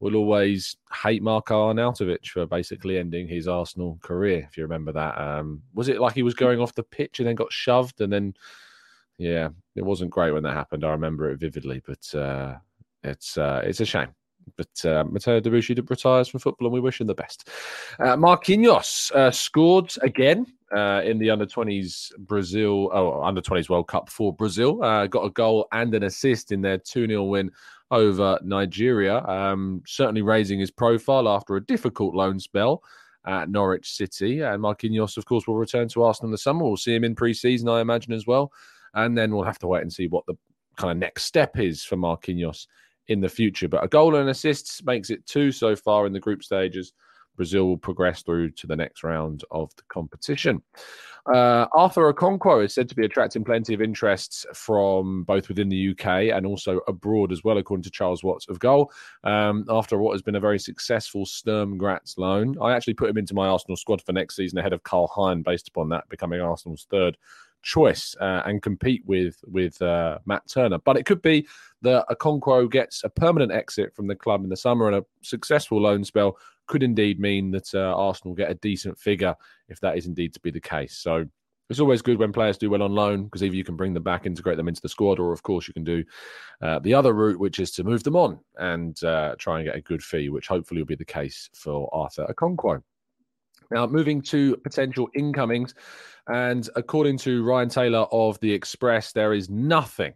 we'll 0.00 0.16
always 0.16 0.76
hate 0.92 1.22
Marko 1.22 1.72
Arnautovic 1.72 2.26
for 2.26 2.46
basically 2.46 2.98
ending 2.98 3.28
his 3.28 3.46
Arsenal 3.46 3.98
career. 4.02 4.46
If 4.50 4.56
you 4.56 4.64
remember 4.64 4.92
that, 4.92 5.18
um, 5.18 5.62
was 5.74 5.88
it 5.88 6.00
like 6.00 6.14
he 6.14 6.22
was 6.22 6.34
going 6.34 6.58
off 6.58 6.74
the 6.74 6.82
pitch 6.82 7.20
and 7.20 7.28
then 7.28 7.36
got 7.36 7.52
shoved 7.52 8.00
and 8.00 8.12
then 8.12 8.34
yeah, 9.20 9.50
it 9.76 9.84
wasn't 9.84 10.10
great 10.10 10.32
when 10.32 10.42
that 10.44 10.54
happened. 10.54 10.82
I 10.82 10.90
remember 10.92 11.30
it 11.30 11.38
vividly, 11.38 11.82
but 11.86 12.18
uh, 12.18 12.54
it's 13.04 13.36
uh, 13.36 13.60
it's 13.64 13.80
a 13.80 13.84
shame. 13.84 14.08
But 14.56 14.84
uh, 14.84 15.04
Matteo 15.04 15.40
Debuchy 15.40 15.88
retires 15.88 16.28
from 16.28 16.40
football, 16.40 16.68
and 16.68 16.72
we 16.72 16.80
wish 16.80 17.02
him 17.02 17.06
the 17.06 17.14
best. 17.14 17.50
Uh, 17.98 18.16
Marquinhos 18.16 19.12
uh, 19.12 19.30
scored 19.30 19.92
again 20.00 20.46
uh, 20.74 21.02
in 21.04 21.18
the 21.18 21.28
under 21.28 21.44
20s 21.44 22.16
Brazil, 22.20 22.88
oh, 22.94 23.22
under 23.22 23.42
20s 23.42 23.68
World 23.68 23.88
Cup 23.88 24.08
for 24.08 24.32
Brazil. 24.32 24.82
Uh, 24.82 25.06
got 25.06 25.26
a 25.26 25.30
goal 25.30 25.68
and 25.72 25.94
an 25.94 26.04
assist 26.04 26.50
in 26.50 26.62
their 26.62 26.78
2 26.78 27.06
0 27.06 27.24
win 27.24 27.50
over 27.90 28.38
Nigeria. 28.42 29.18
Um, 29.26 29.82
certainly 29.86 30.22
raising 30.22 30.58
his 30.58 30.70
profile 30.70 31.28
after 31.28 31.56
a 31.56 31.64
difficult 31.64 32.14
loan 32.14 32.40
spell 32.40 32.82
at 33.26 33.50
Norwich 33.50 33.90
City. 33.90 34.40
And 34.40 34.62
Marquinhos, 34.62 35.18
of 35.18 35.26
course, 35.26 35.46
will 35.46 35.56
return 35.56 35.88
to 35.88 36.04
Arsenal 36.04 36.28
in 36.28 36.32
the 36.32 36.38
summer. 36.38 36.64
We'll 36.64 36.78
see 36.78 36.94
him 36.94 37.04
in 37.04 37.14
pre 37.14 37.34
season, 37.34 37.68
I 37.68 37.80
imagine, 37.80 38.14
as 38.14 38.26
well. 38.26 38.50
And 38.94 39.16
then 39.16 39.34
we'll 39.34 39.44
have 39.44 39.58
to 39.60 39.66
wait 39.66 39.82
and 39.82 39.92
see 39.92 40.08
what 40.08 40.26
the 40.26 40.34
kind 40.76 40.90
of 40.90 40.96
next 40.96 41.24
step 41.24 41.58
is 41.58 41.84
for 41.84 41.96
Marquinhos 41.96 42.66
in 43.08 43.20
the 43.20 43.28
future. 43.28 43.68
But 43.68 43.84
a 43.84 43.88
goal 43.88 44.16
and 44.16 44.28
assists 44.28 44.82
makes 44.84 45.10
it 45.10 45.26
two 45.26 45.52
so 45.52 45.76
far 45.76 46.06
in 46.06 46.12
the 46.12 46.20
group 46.20 46.42
stages. 46.42 46.92
Brazil 47.36 47.66
will 47.66 47.78
progress 47.78 48.22
through 48.22 48.50
to 48.50 48.66
the 48.66 48.76
next 48.76 49.02
round 49.02 49.44
of 49.50 49.74
the 49.76 49.82
competition. 49.88 50.62
Uh, 51.32 51.66
Arthur 51.72 52.12
Okonkwo 52.12 52.64
is 52.64 52.74
said 52.74 52.88
to 52.88 52.94
be 52.94 53.04
attracting 53.04 53.44
plenty 53.44 53.72
of 53.72 53.80
interest 53.80 54.46
from 54.54 55.24
both 55.24 55.48
within 55.48 55.68
the 55.68 55.90
UK 55.90 56.34
and 56.34 56.44
also 56.44 56.80
abroad 56.88 57.32
as 57.32 57.44
well, 57.44 57.58
according 57.58 57.82
to 57.84 57.90
Charles 57.90 58.22
Watts 58.22 58.48
of 58.48 58.58
Goal. 58.58 58.92
Um, 59.24 59.64
after 59.70 59.98
what 59.98 60.12
has 60.12 60.22
been 60.22 60.36
a 60.36 60.40
very 60.40 60.58
successful 60.58 61.24
Sturm 61.24 61.78
Graz 61.78 62.14
loan, 62.18 62.56
I 62.60 62.72
actually 62.72 62.94
put 62.94 63.10
him 63.10 63.18
into 63.18 63.34
my 63.34 63.48
Arsenal 63.48 63.76
squad 63.76 64.02
for 64.02 64.12
next 64.12 64.36
season 64.36 64.58
ahead 64.58 64.72
of 64.72 64.82
Karl 64.82 65.10
Hein, 65.14 65.42
based 65.42 65.68
upon 65.68 65.88
that 65.90 66.08
becoming 66.08 66.40
Arsenal's 66.40 66.86
third 66.90 67.16
choice 67.62 68.14
uh, 68.20 68.42
and 68.44 68.62
compete 68.62 69.02
with 69.06 69.36
with 69.46 69.80
uh, 69.82 70.18
Matt 70.26 70.48
Turner. 70.48 70.78
But 70.78 70.96
it 70.96 71.06
could 71.06 71.22
be 71.22 71.46
that 71.82 72.06
Okonkwo 72.08 72.70
gets 72.70 73.04
a 73.04 73.08
permanent 73.08 73.52
exit 73.52 73.94
from 73.94 74.06
the 74.06 74.14
club 74.14 74.44
in 74.44 74.50
the 74.50 74.56
summer 74.56 74.86
and 74.86 74.96
a 74.96 75.04
successful 75.22 75.80
loan 75.80 76.04
spell 76.04 76.36
could 76.66 76.82
indeed 76.82 77.18
mean 77.18 77.50
that 77.50 77.74
uh, 77.74 77.94
Arsenal 77.96 78.34
get 78.34 78.50
a 78.50 78.54
decent 78.54 78.98
figure 78.98 79.34
if 79.68 79.80
that 79.80 79.98
is 79.98 80.06
indeed 80.06 80.32
to 80.34 80.40
be 80.40 80.50
the 80.50 80.60
case. 80.60 80.96
So 80.96 81.26
it's 81.70 81.80
always 81.80 82.02
good 82.02 82.18
when 82.18 82.32
players 82.32 82.58
do 82.58 82.68
well 82.68 82.82
on 82.82 82.94
loan 82.94 83.24
because 83.24 83.42
either 83.42 83.54
you 83.54 83.64
can 83.64 83.76
bring 83.76 83.94
them 83.94 84.02
back, 84.02 84.26
integrate 84.26 84.56
them 84.56 84.68
into 84.68 84.80
the 84.80 84.88
squad, 84.88 85.20
or 85.20 85.32
of 85.32 85.42
course 85.42 85.68
you 85.68 85.74
can 85.74 85.84
do 85.84 86.04
uh, 86.62 86.80
the 86.80 86.92
other 86.92 87.12
route, 87.12 87.38
which 87.38 87.60
is 87.60 87.70
to 87.72 87.84
move 87.84 88.02
them 88.02 88.16
on 88.16 88.40
and 88.56 89.02
uh, 89.04 89.36
try 89.38 89.58
and 89.58 89.66
get 89.66 89.76
a 89.76 89.80
good 89.80 90.02
fee, 90.02 90.28
which 90.28 90.48
hopefully 90.48 90.80
will 90.80 90.86
be 90.86 90.96
the 90.96 91.04
case 91.04 91.48
for 91.54 91.88
Arthur 91.92 92.26
Okonkwo. 92.26 92.82
Now, 93.70 93.86
moving 93.86 94.20
to 94.22 94.56
potential 94.58 95.08
incomings, 95.14 95.74
and 96.28 96.68
according 96.76 97.18
to 97.18 97.44
Ryan 97.44 97.68
Taylor 97.68 98.06
of 98.12 98.38
The 98.40 98.52
Express, 98.52 99.12
there 99.12 99.32
is 99.32 99.48
nothing 99.48 100.14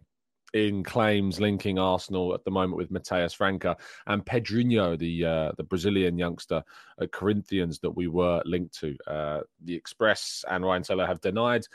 in 0.53 0.83
claims 0.83 1.41
linking 1.41 1.77
Arsenal 1.77 2.33
at 2.33 2.45
the 2.45 2.51
moment 2.51 2.77
with 2.77 2.89
Matheus 2.89 3.37
França 3.37 3.75
and 4.07 4.25
Pedrinho, 4.25 4.97
the 4.97 5.25
uh, 5.25 5.51
the 5.57 5.63
Brazilian 5.63 6.17
youngster 6.17 6.63
at 7.01 7.11
Corinthians 7.11 7.79
that 7.79 7.91
we 7.91 8.07
were 8.07 8.41
linked 8.45 8.79
to. 8.79 8.95
Uh, 9.05 9.41
the 9.65 9.75
Express 9.75 10.45
and 10.49 10.65
Ryan 10.65 10.83
Taylor 10.83 11.05
have 11.05 11.19
denied 11.19 11.65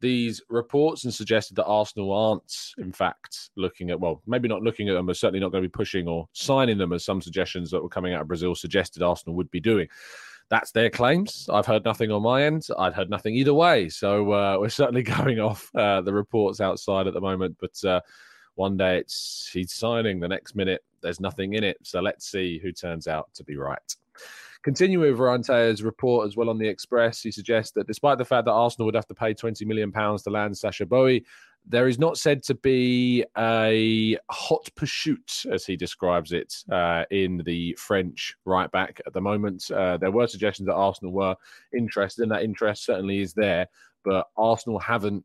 these 0.00 0.40
reports 0.48 1.02
and 1.02 1.12
suggested 1.12 1.56
that 1.56 1.64
Arsenal 1.64 2.12
aren't, 2.12 2.74
in 2.78 2.92
fact, 2.92 3.50
looking 3.56 3.90
at, 3.90 3.98
well, 3.98 4.22
maybe 4.26 4.46
not 4.46 4.62
looking 4.62 4.88
at 4.88 4.92
them, 4.92 5.06
but 5.06 5.16
certainly 5.16 5.40
not 5.40 5.50
going 5.50 5.62
to 5.62 5.68
be 5.68 5.72
pushing 5.72 6.06
or 6.06 6.28
signing 6.32 6.78
them 6.78 6.92
as 6.92 7.04
some 7.04 7.20
suggestions 7.20 7.72
that 7.72 7.82
were 7.82 7.88
coming 7.88 8.14
out 8.14 8.22
of 8.22 8.28
Brazil 8.28 8.54
suggested 8.54 9.02
Arsenal 9.02 9.34
would 9.34 9.50
be 9.50 9.58
doing 9.58 9.88
that's 10.50 10.72
their 10.72 10.90
claims. 10.90 11.48
I've 11.52 11.66
heard 11.66 11.84
nothing 11.84 12.10
on 12.10 12.22
my 12.22 12.44
end. 12.44 12.66
I'd 12.78 12.94
heard 12.94 13.10
nothing 13.10 13.34
either 13.34 13.54
way. 13.54 13.88
So 13.88 14.32
uh, 14.32 14.56
we're 14.58 14.68
certainly 14.68 15.02
going 15.18 15.40
off 15.40 15.70
uh, 15.74 16.00
the 16.00 16.12
reports 16.12 16.60
outside 16.60 17.06
at 17.06 17.14
the 17.14 17.20
moment. 17.20 17.56
But 17.60 17.84
uh, 17.88 18.00
one 18.54 18.76
day 18.76 18.98
it's 18.98 19.48
he's 19.52 19.72
signing, 19.72 20.20
the 20.20 20.28
next 20.28 20.54
minute 20.54 20.82
there's 21.02 21.20
nothing 21.20 21.54
in 21.54 21.64
it. 21.64 21.78
So 21.82 22.00
let's 22.00 22.30
see 22.30 22.58
who 22.58 22.72
turns 22.72 23.06
out 23.06 23.32
to 23.34 23.44
be 23.44 23.56
right. 23.56 23.96
Continuing 24.62 25.12
with 25.12 25.20
Rante's 25.20 25.82
report 25.82 26.26
as 26.26 26.36
well 26.36 26.50
on 26.50 26.58
the 26.58 26.66
Express, 26.66 27.22
he 27.22 27.30
suggests 27.30 27.72
that 27.72 27.86
despite 27.86 28.18
the 28.18 28.24
fact 28.24 28.46
that 28.46 28.52
Arsenal 28.52 28.86
would 28.86 28.96
have 28.96 29.06
to 29.06 29.14
pay 29.14 29.32
20 29.32 29.64
million 29.64 29.92
pounds 29.92 30.22
to 30.24 30.30
land 30.30 30.58
Sacha 30.58 30.84
Boey, 30.84 31.24
there 31.68 31.86
is 31.86 31.98
not 31.98 32.16
said 32.16 32.42
to 32.44 32.54
be 32.54 33.24
a 33.36 34.16
hot 34.30 34.68
pursuit, 34.74 35.44
as 35.50 35.66
he 35.66 35.76
describes 35.76 36.32
it, 36.32 36.64
uh, 36.72 37.04
in 37.10 37.42
the 37.44 37.76
French 37.78 38.34
right 38.44 38.70
back 38.70 39.00
at 39.06 39.12
the 39.12 39.20
moment. 39.20 39.70
Uh, 39.70 39.96
there 39.98 40.10
were 40.10 40.26
suggestions 40.26 40.66
that 40.66 40.74
Arsenal 40.74 41.12
were 41.12 41.36
interested, 41.76 42.22
and 42.22 42.32
that 42.32 42.42
interest 42.42 42.86
certainly 42.86 43.20
is 43.20 43.34
there, 43.34 43.66
but 44.04 44.26
Arsenal 44.36 44.78
haven't. 44.78 45.24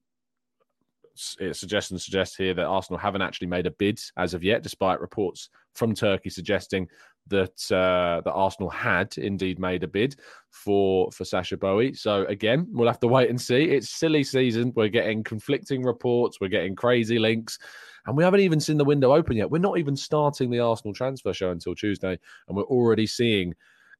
Suggestions 1.15 2.03
suggest 2.03 2.35
here 2.37 2.55
that 2.55 2.65
Arsenal 2.65 2.97
haven't 2.97 3.21
actually 3.21 3.45
made 3.45 3.67
a 3.67 3.71
bid 3.71 3.99
as 4.17 4.33
of 4.33 4.43
yet, 4.43 4.63
despite 4.63 4.99
reports 4.99 5.49
from 5.75 5.93
Turkey 5.93 6.31
suggesting 6.31 6.87
that 7.27 7.71
uh, 7.71 8.21
that 8.23 8.31
Arsenal 8.31 8.69
had 8.69 9.17
indeed 9.17 9.59
made 9.59 9.83
a 9.83 9.87
bid 9.87 10.15
for 10.49 11.11
for 11.11 11.25
Sacha 11.25 11.57
Boey. 11.57 11.97
So 11.97 12.25
again, 12.25 12.67
we'll 12.71 12.87
have 12.87 12.99
to 13.01 13.07
wait 13.07 13.29
and 13.29 13.39
see. 13.39 13.65
It's 13.65 13.89
silly 13.89 14.23
season. 14.23 14.73
We're 14.75 14.89
getting 14.89 15.23
conflicting 15.23 15.83
reports. 15.83 16.39
We're 16.39 16.47
getting 16.49 16.75
crazy 16.75 17.19
links, 17.19 17.57
and 18.05 18.17
we 18.17 18.23
haven't 18.23 18.41
even 18.41 18.59
seen 18.59 18.77
the 18.77 18.85
window 18.85 19.13
open 19.13 19.37
yet. 19.37 19.49
We're 19.49 19.59
not 19.59 19.77
even 19.77 19.95
starting 19.95 20.49
the 20.49 20.59
Arsenal 20.59 20.93
transfer 20.93 21.33
show 21.33 21.51
until 21.51 21.75
Tuesday, 21.75 22.17
and 22.47 22.57
we're 22.57 22.63
already 22.63 23.07
seeing 23.07 23.53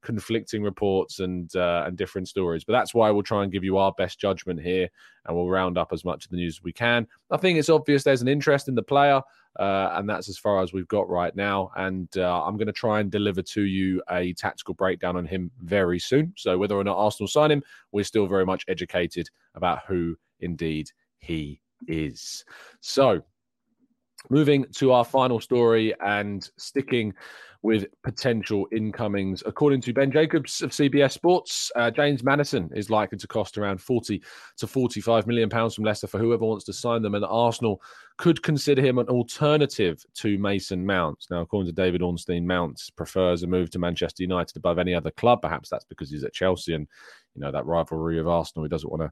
conflicting 0.04 0.62
reports 0.62 1.20
and 1.20 1.56
uh, 1.56 1.84
and 1.88 1.98
different 1.98 2.28
stories. 2.28 2.64
But 2.64 2.74
that's 2.74 2.94
why 2.94 3.10
we'll 3.10 3.24
try 3.24 3.44
and 3.44 3.52
give 3.52 3.64
you 3.64 3.78
our 3.78 3.92
best 3.98 4.20
judgment 4.20 4.62
here, 4.62 4.90
and 5.26 5.36
we'll 5.36 5.50
round 5.50 5.78
up 5.78 5.92
as 5.92 6.06
much 6.06 6.26
of 6.26 6.32
the 6.32 6.38
news 6.38 6.58
as 6.58 6.64
we 6.64 6.74
can. 6.74 7.08
I 7.32 7.38
think 7.38 7.58
it's 7.58 7.70
obvious 7.70 8.04
there's 8.04 8.22
an 8.22 8.28
interest 8.28 8.68
in 8.68 8.76
the 8.76 8.84
player. 8.84 9.22
Uh, 9.60 9.94
and 9.94 10.10
that's 10.10 10.30
as 10.30 10.38
far 10.40 10.64
as 10.64 10.74
we've 10.74 10.88
got 10.88 11.08
right 11.08 11.36
now. 11.36 11.70
And 11.76 12.10
uh, 12.18 12.44
I'm 12.44 12.58
going 12.58 12.66
to 12.66 12.74
try 12.74 13.00
and 13.00 13.12
deliver 13.12 13.44
to 13.44 13.62
you 13.62 14.02
a 14.10 14.34
tactical 14.34 14.74
breakdown 14.74 15.16
on 15.16 15.28
him 15.28 15.52
very 15.60 16.00
soon. 16.00 16.34
So 16.36 16.58
whether 16.58 16.76
or 16.76 16.84
not 16.84 16.98
Arsenal 16.98 17.28
sign 17.28 17.52
him, 17.52 17.64
we're 17.92 18.04
still 18.04 18.26
very 18.26 18.48
much 18.48 18.66
educated 18.68 19.30
about 19.54 19.82
who 19.88 20.16
indeed 20.40 20.90
he 21.20 21.62
is. 21.88 22.44
So 22.82 23.22
moving 24.30 24.66
to 24.74 24.92
our 24.92 25.06
final 25.06 25.40
story 25.40 25.94
and 26.00 26.50
sticking 26.58 27.14
with 27.64 27.86
potential 28.04 28.68
incomings. 28.74 29.42
According 29.46 29.80
to 29.82 29.94
Ben 29.94 30.12
Jacobs 30.12 30.62
of 30.62 30.72
CBS 30.72 31.14
Sports, 31.14 31.72
uh, 31.78 31.90
James 31.90 32.22
Maddison 32.22 32.70
is 32.76 32.90
likely 32.90 33.18
to 33.18 33.28
cost 33.28 33.58
around 33.58 33.82
40 33.82 34.22
to 34.58 34.68
45 34.68 35.26
million 35.28 35.50
pounds 35.50 35.74
from 35.74 35.86
Leicester 35.86 36.08
for 36.08 36.20
whoever 36.20 36.46
wants 36.46 36.66
to 36.66 36.74
sign 36.74 37.02
them, 37.02 37.16
and 37.16 37.24
Arsenal 37.24 37.82
could 38.18 38.44
consider 38.44 38.82
him 38.82 38.98
an 38.98 39.08
alternative 39.08 40.06
to 40.16 40.38
Mason 40.38 40.86
Mount. 40.86 41.26
Now, 41.32 41.40
according 41.40 41.74
to 41.74 41.82
David 41.82 42.02
Ornstein, 42.02 42.46
Mount 42.46 42.82
prefers 42.98 43.44
a 43.44 43.48
move 43.48 43.70
to 43.72 43.80
Manchester 43.80 44.24
United 44.24 44.58
above 44.58 44.78
any 44.78 44.94
other 44.94 45.12
club. 45.12 45.42
Perhaps 45.42 45.70
that's 45.70 45.86
because 45.86 46.12
he's 46.12 46.26
at 46.26 46.34
Chelsea 46.34 46.74
and 46.74 46.86
you 47.34 47.42
know 47.42 47.52
that 47.52 47.66
rivalry 47.66 48.20
of 48.20 48.28
Arsenal. 48.28 48.66
He 48.66 48.70
doesn't 48.70 48.92
want 48.92 49.04
to 49.04 49.12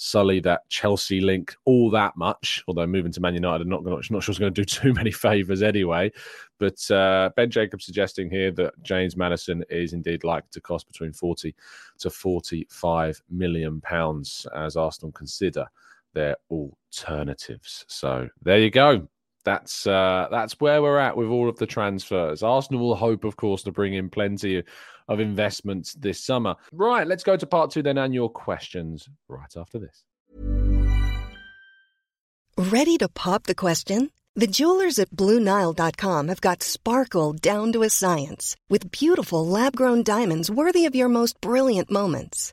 sully 0.00 0.38
that 0.38 0.60
Chelsea 0.68 1.20
link 1.20 1.54
all 1.64 1.90
that 1.90 2.16
much. 2.16 2.62
Although 2.68 2.86
moving 2.86 3.12
to 3.12 3.20
Man 3.20 3.34
United, 3.34 3.62
I'm 3.62 3.68
not, 3.68 3.84
gonna, 3.84 3.96
not 3.96 4.22
sure 4.22 4.32
it's 4.32 4.38
going 4.38 4.54
to 4.54 4.62
do 4.62 4.64
too 4.80 4.92
many 4.94 5.10
favours 5.10 5.60
anyway. 5.60 6.10
But 6.58 6.88
uh, 6.90 7.30
Ben 7.36 7.50
Jacobs 7.50 7.84
suggesting 7.84 8.30
here 8.30 8.52
that 8.52 8.80
James 8.82 9.16
Maddison 9.16 9.64
is 9.68 9.92
indeed 9.92 10.24
likely 10.24 10.48
to 10.52 10.60
cost 10.60 10.86
between 10.86 11.12
40 11.12 11.54
to 11.98 12.10
45 12.10 13.22
million 13.28 13.80
pounds 13.80 14.46
as 14.54 14.76
Arsenal 14.76 15.12
consider 15.12 15.66
their 16.14 16.36
alternatives. 16.50 17.84
So 17.88 18.28
there 18.42 18.60
you 18.60 18.70
go. 18.70 19.08
That's 19.44 19.86
uh, 19.86 20.28
that's 20.30 20.54
where 20.60 20.82
we're 20.82 20.98
at 20.98 21.16
with 21.16 21.28
all 21.28 21.48
of 21.48 21.58
the 21.58 21.66
transfers. 21.66 22.42
Arsenal 22.42 22.80
will 22.80 22.94
hope, 22.96 23.24
of 23.24 23.36
course, 23.36 23.62
to 23.64 23.72
bring 23.72 23.94
in 23.94 24.10
plenty 24.10 24.62
of 25.08 25.20
investments 25.20 25.94
this 25.94 26.22
summer. 26.24 26.56
Right, 26.72 27.06
let's 27.06 27.24
go 27.24 27.36
to 27.36 27.46
part 27.46 27.70
two 27.70 27.82
then 27.82 27.98
and 27.98 28.14
your 28.14 28.30
questions 28.30 29.08
right 29.28 29.56
after 29.56 29.78
this. 29.78 30.04
Ready 32.56 32.96
to 32.98 33.08
pop 33.08 33.44
the 33.44 33.54
question? 33.54 34.10
The 34.34 34.46
jewelers 34.46 34.98
at 34.98 35.10
BlueNile.com 35.10 36.28
have 36.28 36.40
got 36.40 36.62
sparkle 36.62 37.32
down 37.32 37.72
to 37.72 37.82
a 37.82 37.90
science 37.90 38.56
with 38.68 38.92
beautiful 38.92 39.46
lab 39.46 39.74
grown 39.74 40.02
diamonds 40.02 40.50
worthy 40.50 40.84
of 40.84 40.94
your 40.94 41.08
most 41.08 41.40
brilliant 41.40 41.90
moments. 41.90 42.52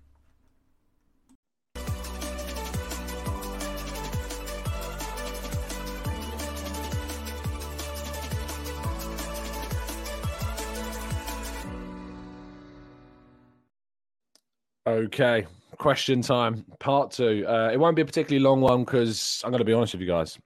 Okay, 14.91 15.45
question 15.77 16.21
time, 16.21 16.65
part 16.79 17.11
two. 17.11 17.45
Uh, 17.47 17.69
it 17.71 17.79
won't 17.79 17.95
be 17.95 18.01
a 18.01 18.05
particularly 18.05 18.43
long 18.43 18.59
one 18.59 18.83
because 18.83 19.41
I'm 19.45 19.51
going 19.51 19.59
to 19.59 19.65
be 19.65 19.71
honest 19.71 19.93
with 19.93 20.01
you 20.01 20.07
guys. 20.07 20.37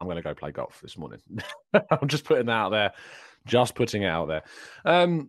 I'm 0.00 0.06
going 0.06 0.16
to 0.16 0.22
go 0.22 0.32
play 0.32 0.52
golf 0.52 0.80
this 0.80 0.96
morning. 0.96 1.20
I'm 1.90 2.06
just 2.06 2.24
putting 2.24 2.46
that 2.46 2.52
out 2.52 2.68
there, 2.68 2.92
just 3.46 3.74
putting 3.74 4.04
it 4.04 4.06
out 4.06 4.28
there. 4.28 4.44
Um, 4.84 5.28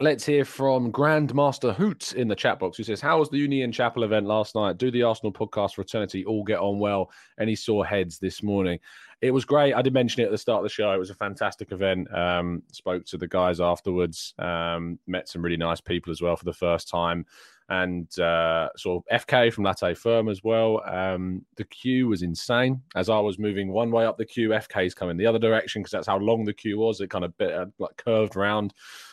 let's 0.00 0.24
hear 0.24 0.44
from 0.44 0.92
Grandmaster 0.92 1.74
Hoot 1.74 2.12
in 2.12 2.28
the 2.28 2.36
chat 2.36 2.58
box 2.58 2.76
who 2.76 2.84
says, 2.84 3.00
How 3.00 3.18
was 3.18 3.30
the 3.30 3.38
Union 3.38 3.72
Chapel 3.72 4.04
event 4.04 4.26
last 4.26 4.54
night? 4.54 4.78
Do 4.78 4.90
the 4.90 5.02
Arsenal 5.02 5.32
podcast 5.32 5.74
fraternity 5.74 6.24
all 6.24 6.44
get 6.44 6.60
on 6.60 6.78
well? 6.78 7.10
Any 7.40 7.56
sore 7.56 7.84
heads 7.84 8.18
this 8.18 8.42
morning? 8.42 8.78
It 9.20 9.32
was 9.32 9.44
great. 9.44 9.74
I 9.74 9.82
did 9.82 9.92
mention 9.92 10.22
it 10.22 10.26
at 10.26 10.30
the 10.30 10.38
start 10.38 10.58
of 10.58 10.64
the 10.64 10.68
show. 10.68 10.92
It 10.92 10.98
was 10.98 11.10
a 11.10 11.14
fantastic 11.14 11.72
event. 11.72 12.12
Um, 12.14 12.62
spoke 12.72 13.04
to 13.06 13.18
the 13.18 13.26
guys 13.26 13.60
afterwards, 13.60 14.34
um, 14.38 14.98
met 15.08 15.28
some 15.28 15.42
really 15.42 15.56
nice 15.56 15.80
people 15.80 16.12
as 16.12 16.22
well 16.22 16.36
for 16.36 16.44
the 16.44 16.52
first 16.52 16.88
time 16.88 17.26
and 17.70 18.18
uh, 18.18 18.68
of 18.86 19.04
FK 19.12 19.52
from 19.52 19.64
Latte 19.64 19.92
Firm 19.94 20.28
as 20.28 20.42
well. 20.42 20.82
Um, 20.86 21.44
the 21.56 21.64
queue 21.64 22.08
was 22.08 22.22
insane. 22.22 22.80
As 22.94 23.10
I 23.10 23.18
was 23.18 23.38
moving 23.38 23.70
one 23.70 23.90
way 23.90 24.06
up 24.06 24.16
the 24.16 24.24
queue, 24.24 24.50
FK's 24.50 24.94
coming 24.94 25.16
the 25.16 25.26
other 25.26 25.38
direction 25.38 25.82
because 25.82 25.92
that's 25.92 26.06
how 26.06 26.18
long 26.18 26.44
the 26.44 26.54
queue 26.54 26.78
was. 26.78 27.00
It 27.00 27.10
kind 27.10 27.24
of 27.24 27.36
bit, 27.36 27.52
uh, 27.52 27.66
like 27.78 27.96
curved 27.98 28.36
around 28.36 28.72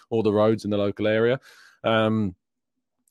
all 0.10 0.24
the 0.24 0.34
roads 0.34 0.66
in 0.66 0.72
the 0.72 0.78
local 0.78 1.08
area. 1.08 1.40
Um, 1.84 2.36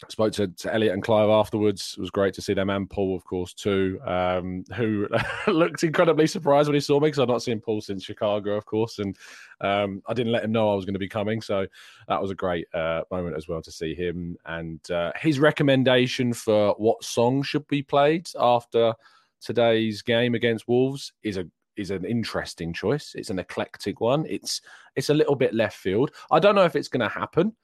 spoke 0.09 0.33
to, 0.33 0.49
to 0.49 0.75
Elliot 0.75 0.93
and 0.93 1.03
Clive 1.03 1.31
afterwards. 1.31 1.95
It 1.97 2.01
was 2.01 2.11
great 2.11 2.35
to 2.35 2.43
see 2.43 2.55
them 2.55 2.71
and 2.71 2.89
Paul, 2.89 3.15
of 3.15 3.25
course, 3.25 3.55
too, 3.55 4.01
um, 4.05 4.65
who 4.75 5.09
looked 5.47 5.85
incredibly 5.85 6.27
surprised 6.27 6.69
when 6.69 6.75
he 6.75 6.81
saw 6.81 7.01
me 7.01 7.09
because 7.09 7.21
I'd 7.21 7.29
not 7.29 7.43
seen 7.43 7.61
Paul 7.61 7.81
since 7.81 8.05
Chicago, 8.05 8.57
of 8.57 8.67
course, 8.67 8.99
and 8.99 9.17
um, 9.61 10.03
I 10.07 10.15
didn't 10.15 10.33
let 10.33 10.45
him 10.45 10.53
know 10.53 10.73
I 10.73 10.75
was 10.75 10.85
going 10.85 10.95
to 10.95 10.99
be 10.99 11.09
coming. 11.09 11.41
So 11.41 11.67
that 12.09 12.21
was 12.21 12.31
a 12.31 12.35
great 12.35 12.67
uh, 12.75 13.03
moment 13.11 13.37
as 13.37 13.49
well 13.49 13.63
to 13.63 13.73
see 13.73 13.95
him 13.95 14.37
and 14.47 14.81
uh, 14.91 15.13
his 15.17 15.39
recommendation 15.39 16.33
for 16.33 16.75
what 16.79 17.05
song 17.05 17.43
should 17.43 17.67
be 17.69 17.83
played 17.83 18.29
after 18.39 18.95
today's 19.41 20.03
game 20.03 20.35
against 20.35 20.67
Wolves 20.67 21.13
is 21.23 21.37
a 21.37 21.47
is 21.77 21.91
an 21.91 22.05
interesting 22.05 22.73
choice. 22.73 23.13
It's 23.15 23.31
an 23.31 23.39
eclectic 23.39 24.01
one. 24.01 24.27
It's 24.29 24.61
it's 24.97 25.11
a 25.11 25.15
little 25.15 25.35
bit 25.35 25.55
left 25.55 25.77
field. 25.77 26.11
I 26.31 26.39
don't 26.39 26.55
know 26.55 26.65
if 26.65 26.77
it's 26.77 26.89
going 26.89 27.01
to 27.01 27.09
happen. 27.09 27.55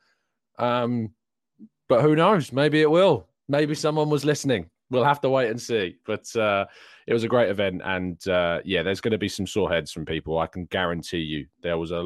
Um, 0.59 1.15
but 1.89 2.03
who 2.03 2.15
knows? 2.15 2.53
Maybe 2.53 2.81
it 2.81 2.91
will. 2.91 3.27
Maybe 3.49 3.75
someone 3.75 4.11
was 4.11 4.25
listening. 4.25 4.71
We'll 4.91 5.05
have 5.05 5.21
to 5.23 5.29
wait 5.29 5.51
and 5.51 5.61
see. 5.61 5.97
But 6.05 6.35
uh, 6.37 6.67
it 7.07 7.13
was 7.13 7.25
a 7.25 7.29
great 7.29 7.49
event, 7.49 7.83
and 7.85 8.27
uh, 8.29 8.61
yeah, 8.65 8.83
there's 8.83 9.01
going 9.01 9.13
to 9.13 9.19
be 9.19 9.29
some 9.29 9.47
sore 9.47 9.71
heads 9.71 9.93
from 9.93 10.05
people. 10.05 10.39
I 10.39 10.47
can 10.47 10.67
guarantee 10.67 11.19
you. 11.19 11.47
There 11.63 11.79
was 11.79 11.91
a 11.91 12.01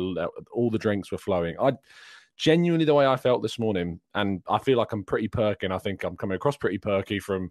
all 0.53 0.71
the 0.71 0.79
drinks 0.79 1.13
were 1.13 1.19
flowing. 1.19 1.57
I 1.61 1.73
genuinely 2.37 2.85
the 2.85 2.95
way 2.95 3.07
I 3.07 3.17
felt 3.17 3.43
this 3.43 3.59
morning, 3.59 4.01
and 4.15 4.43
I 4.49 4.59
feel 4.59 4.79
like 4.79 4.93
I'm 4.93 5.05
pretty 5.05 5.29
perky. 5.29 5.67
And 5.67 5.75
I 5.75 5.79
think 5.79 6.05
I'm 6.05 6.17
coming 6.17 6.37
across 6.37 6.57
pretty 6.57 6.79
perky 6.79 7.19
from 7.19 7.51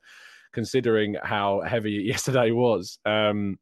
considering 0.54 1.18
how 1.24 1.62
heavy 1.62 1.92
yesterday 2.06 2.52
was. 2.52 3.00
Um, 3.06 3.60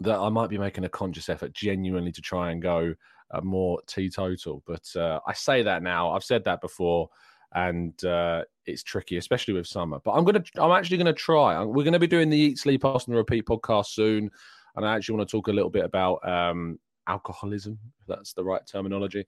that 0.00 0.18
I 0.18 0.28
might 0.28 0.50
be 0.50 0.58
making 0.58 0.84
a 0.84 0.88
conscious 0.88 1.28
effort, 1.28 1.52
genuinely, 1.52 2.12
to 2.12 2.20
try 2.20 2.50
and 2.50 2.62
go 2.62 2.94
uh, 3.30 3.40
more 3.40 3.80
teetotal. 3.86 4.62
But 4.66 4.88
uh, 4.96 5.20
I 5.26 5.32
say 5.32 5.62
that 5.62 5.82
now. 5.82 6.10
I've 6.10 6.24
said 6.24 6.44
that 6.44 6.60
before 6.60 7.08
and 7.54 8.04
uh, 8.04 8.42
it's 8.66 8.82
tricky, 8.82 9.16
especially 9.16 9.54
with 9.54 9.66
summer. 9.66 9.98
But 10.04 10.12
I'm 10.12 10.24
gonna, 10.24 10.44
I'm 10.56 10.72
actually 10.72 10.98
gonna 10.98 11.12
try. 11.12 11.62
We're 11.64 11.84
gonna 11.84 11.98
be 11.98 12.06
doing 12.06 12.28
the 12.28 12.36
Eat, 12.36 12.58
Sleep, 12.58 12.84
Arsenal, 12.84 13.18
Repeat 13.18 13.46
podcast 13.46 13.86
soon, 13.86 14.30
and 14.76 14.86
I 14.86 14.94
actually 14.94 15.16
want 15.16 15.28
to 15.28 15.32
talk 15.36 15.48
a 15.48 15.52
little 15.52 15.70
bit 15.70 15.84
about 15.84 16.26
um, 16.28 16.78
alcoholism, 17.06 17.78
if 18.00 18.06
that's 18.06 18.32
the 18.34 18.44
right 18.44 18.60
terminology, 18.66 19.24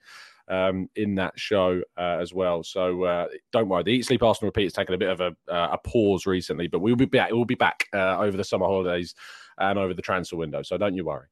um, 0.49 0.89
in 0.97 1.15
that 1.15 1.39
show 1.39 1.81
uh, 1.97 2.19
as 2.21 2.35
well. 2.35 2.63
So 2.63 3.05
uh, 3.05 3.29
don't 3.53 3.69
worry, 3.69 3.85
the 3.85 3.93
Eat, 3.93 4.07
Sleep, 4.07 4.23
Arsenal, 4.23 4.49
Repeat 4.49 4.65
has 4.65 4.73
taken 4.73 4.95
a 4.95 4.99
bit 4.99 5.11
of 5.11 5.21
a, 5.21 5.37
uh, 5.51 5.69
a 5.73 5.79
pause 5.79 6.27
recently, 6.27 6.67
but 6.67 6.81
we'll 6.81 6.97
be 6.97 7.07
back. 7.07 7.31
We'll 7.31 7.45
be 7.45 7.55
back 7.55 7.87
uh, 7.95 8.19
over 8.19 8.37
the 8.37 8.45
summer 8.45 8.67
holidays 8.67 9.15
and 9.61 9.79
over 9.79 9.95
the 9.95 10.03
transfer 10.03 10.37
window. 10.37 10.63
So 10.63 10.79
don't 10.79 10.95
you 10.95 11.05
worry. 11.05 11.27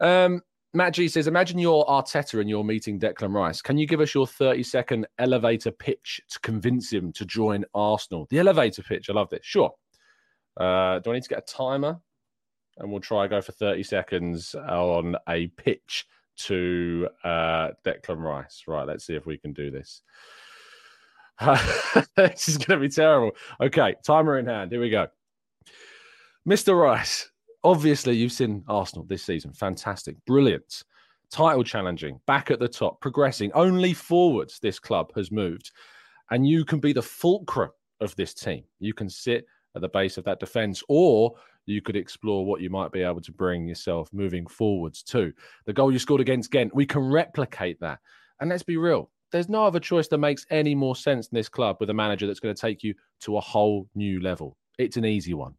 Um, 0.00 0.42
Matt 0.72 0.94
G 0.94 1.08
says, 1.08 1.26
Imagine 1.26 1.58
you're 1.58 1.84
Arteta 1.86 2.40
and 2.40 2.48
you're 2.48 2.62
meeting 2.62 3.00
Declan 3.00 3.34
Rice. 3.34 3.60
Can 3.60 3.76
you 3.76 3.86
give 3.86 4.00
us 4.00 4.14
your 4.14 4.26
30 4.26 4.62
second 4.62 5.06
elevator 5.18 5.72
pitch 5.72 6.20
to 6.30 6.38
convince 6.40 6.92
him 6.92 7.12
to 7.12 7.24
join 7.24 7.64
Arsenal? 7.74 8.26
The 8.30 8.38
elevator 8.38 8.82
pitch. 8.82 9.10
I 9.10 9.14
love 9.14 9.30
this. 9.30 9.40
Sure. 9.42 9.72
Uh, 10.56 11.00
do 11.00 11.10
I 11.10 11.14
need 11.14 11.24
to 11.24 11.28
get 11.28 11.38
a 11.38 11.52
timer? 11.52 11.98
And 12.78 12.90
we'll 12.90 13.00
try 13.00 13.26
go 13.26 13.40
for 13.40 13.52
30 13.52 13.82
seconds 13.82 14.54
on 14.54 15.16
a 15.28 15.48
pitch 15.48 16.06
to 16.38 17.08
uh, 17.24 17.70
Declan 17.84 18.22
Rice. 18.22 18.62
Right. 18.68 18.86
Let's 18.86 19.04
see 19.04 19.14
if 19.14 19.26
we 19.26 19.38
can 19.38 19.52
do 19.52 19.70
this. 19.70 20.02
this 22.16 22.48
is 22.48 22.58
going 22.58 22.80
to 22.80 22.88
be 22.88 22.92
terrible. 22.92 23.32
Okay. 23.60 23.96
Timer 24.06 24.38
in 24.38 24.46
hand. 24.46 24.70
Here 24.70 24.80
we 24.80 24.90
go. 24.90 25.08
Mr. 26.48 26.80
Rice, 26.80 27.30
obviously 27.64 28.16
you've 28.16 28.32
seen 28.32 28.64
Arsenal 28.68 29.04
this 29.04 29.22
season. 29.22 29.52
Fantastic, 29.52 30.16
brilliant, 30.26 30.84
title 31.30 31.64
challenging, 31.64 32.20
back 32.26 32.50
at 32.50 32.58
the 32.58 32.68
top, 32.68 33.00
progressing. 33.00 33.52
Only 33.52 33.92
forwards 33.92 34.58
this 34.58 34.78
club 34.78 35.12
has 35.14 35.30
moved, 35.30 35.70
and 36.30 36.46
you 36.46 36.64
can 36.64 36.80
be 36.80 36.92
the 36.92 37.02
fulcrum 37.02 37.70
of 38.00 38.14
this 38.16 38.34
team. 38.34 38.64
You 38.78 38.94
can 38.94 39.08
sit 39.08 39.46
at 39.74 39.82
the 39.82 39.88
base 39.88 40.18
of 40.18 40.24
that 40.24 40.40
defence, 40.40 40.82
or 40.88 41.34
you 41.66 41.80
could 41.80 41.96
explore 41.96 42.44
what 42.44 42.60
you 42.60 42.70
might 42.70 42.92
be 42.92 43.02
able 43.02 43.20
to 43.20 43.32
bring 43.32 43.68
yourself 43.68 44.08
moving 44.12 44.46
forwards 44.46 45.02
too. 45.02 45.32
The 45.66 45.72
goal 45.72 45.92
you 45.92 45.98
scored 45.98 46.20
against 46.20 46.50
Ghent, 46.50 46.74
we 46.74 46.86
can 46.86 47.02
replicate 47.02 47.78
that. 47.80 48.00
And 48.40 48.50
let's 48.50 48.62
be 48.62 48.76
real, 48.76 49.10
there's 49.30 49.48
no 49.48 49.64
other 49.64 49.78
choice 49.78 50.08
that 50.08 50.18
makes 50.18 50.46
any 50.50 50.74
more 50.74 50.96
sense 50.96 51.28
in 51.28 51.36
this 51.36 51.48
club 51.48 51.76
with 51.78 51.90
a 51.90 51.94
manager 51.94 52.26
that's 52.26 52.40
going 52.40 52.54
to 52.54 52.60
take 52.60 52.82
you 52.82 52.94
to 53.20 53.36
a 53.36 53.40
whole 53.40 53.88
new 53.94 54.20
level. 54.20 54.56
It's 54.78 54.96
an 54.96 55.04
easy 55.04 55.34
one. 55.34 55.54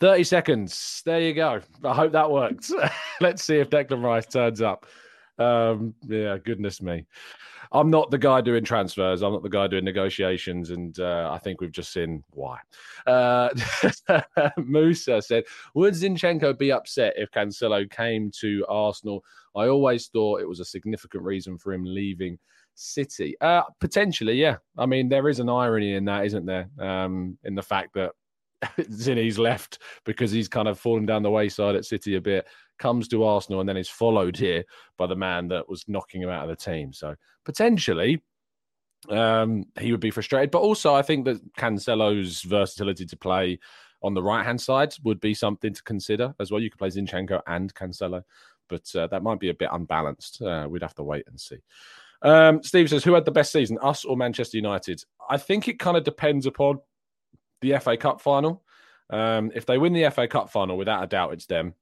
30 0.00 0.24
seconds. 0.24 1.02
There 1.04 1.20
you 1.20 1.34
go. 1.34 1.60
I 1.84 1.94
hope 1.94 2.12
that 2.12 2.30
worked. 2.30 2.70
Let's 3.20 3.44
see 3.44 3.56
if 3.56 3.70
Declan 3.70 4.02
Rice 4.02 4.26
turns 4.26 4.62
up. 4.62 4.86
Um, 5.38 5.94
yeah, 6.06 6.38
goodness 6.38 6.82
me. 6.82 7.06
I'm 7.72 7.90
not 7.90 8.10
the 8.10 8.18
guy 8.18 8.40
doing 8.40 8.64
transfers. 8.64 9.22
I'm 9.22 9.32
not 9.32 9.42
the 9.42 9.48
guy 9.48 9.68
doing 9.68 9.84
negotiations. 9.84 10.70
And 10.70 10.98
uh, 10.98 11.30
I 11.32 11.38
think 11.38 11.60
we've 11.60 11.70
just 11.70 11.92
seen 11.92 12.24
why. 12.30 12.58
Uh, 13.06 13.50
Musa 14.56 15.22
said, 15.22 15.44
Would 15.74 15.94
Zinchenko 15.94 16.58
be 16.58 16.72
upset 16.72 17.14
if 17.16 17.30
Cancelo 17.30 17.88
came 17.88 18.30
to 18.40 18.66
Arsenal? 18.68 19.22
I 19.54 19.68
always 19.68 20.08
thought 20.08 20.40
it 20.40 20.48
was 20.48 20.60
a 20.60 20.64
significant 20.64 21.22
reason 21.22 21.58
for 21.58 21.72
him 21.72 21.84
leaving 21.84 22.38
City. 22.74 23.36
Uh, 23.40 23.62
potentially, 23.80 24.34
yeah. 24.34 24.56
I 24.76 24.86
mean, 24.86 25.08
there 25.08 25.28
is 25.28 25.38
an 25.38 25.48
irony 25.48 25.94
in 25.94 26.04
that, 26.06 26.24
isn't 26.26 26.46
there? 26.46 26.68
Um, 26.78 27.38
in 27.44 27.54
the 27.54 27.62
fact 27.62 27.94
that 27.94 28.12
Zinny's 28.78 29.38
left 29.38 29.78
because 30.04 30.30
he's 30.30 30.48
kind 30.48 30.68
of 30.68 30.78
fallen 30.78 31.06
down 31.06 31.22
the 31.22 31.30
wayside 31.30 31.76
at 31.76 31.84
City 31.84 32.16
a 32.16 32.20
bit, 32.20 32.46
comes 32.78 33.08
to 33.08 33.24
Arsenal 33.24 33.60
and 33.60 33.68
then 33.68 33.76
is 33.76 33.88
followed 33.88 34.36
here 34.36 34.64
by 34.96 35.06
the 35.06 35.16
man 35.16 35.48
that 35.48 35.68
was 35.68 35.84
knocking 35.88 36.22
him 36.22 36.28
out 36.28 36.48
of 36.48 36.50
the 36.50 36.56
team. 36.56 36.92
So 36.92 37.14
potentially 37.44 38.22
um, 39.08 39.64
he 39.78 39.92
would 39.92 40.00
be 40.00 40.10
frustrated. 40.10 40.50
But 40.50 40.60
also, 40.60 40.94
I 40.94 41.02
think 41.02 41.24
that 41.24 41.54
Cancelo's 41.54 42.42
versatility 42.42 43.06
to 43.06 43.16
play 43.16 43.58
on 44.02 44.14
the 44.14 44.22
right 44.22 44.44
hand 44.44 44.60
side 44.60 44.94
would 45.04 45.20
be 45.20 45.34
something 45.34 45.72
to 45.72 45.82
consider 45.82 46.34
as 46.40 46.50
well. 46.50 46.60
You 46.60 46.70
could 46.70 46.78
play 46.78 46.88
Zinchenko 46.88 47.40
and 47.46 47.74
Cancelo, 47.74 48.22
but 48.68 48.94
uh, 48.94 49.06
that 49.08 49.22
might 49.22 49.40
be 49.40 49.50
a 49.50 49.54
bit 49.54 49.68
unbalanced. 49.72 50.42
Uh, 50.42 50.66
we'd 50.68 50.82
have 50.82 50.94
to 50.94 51.02
wait 51.02 51.24
and 51.26 51.38
see. 51.40 51.58
Um, 52.22 52.62
Steve 52.62 52.90
says, 52.90 53.04
Who 53.04 53.14
had 53.14 53.24
the 53.24 53.30
best 53.30 53.52
season, 53.52 53.78
us 53.82 54.04
or 54.04 54.16
Manchester 54.16 54.56
United? 54.56 55.02
I 55.28 55.38
think 55.38 55.68
it 55.68 55.78
kind 55.78 55.96
of 55.96 56.04
depends 56.04 56.46
upon 56.46 56.80
the 57.60 57.78
FA 57.78 57.96
Cup 57.96 58.20
final. 58.20 58.62
Um, 59.10 59.50
if 59.54 59.66
they 59.66 59.78
win 59.78 59.92
the 59.92 60.10
FA 60.10 60.28
Cup 60.28 60.50
final, 60.50 60.76
without 60.76 61.02
a 61.02 61.06
doubt, 61.06 61.32
it's 61.32 61.46
them. 61.46 61.74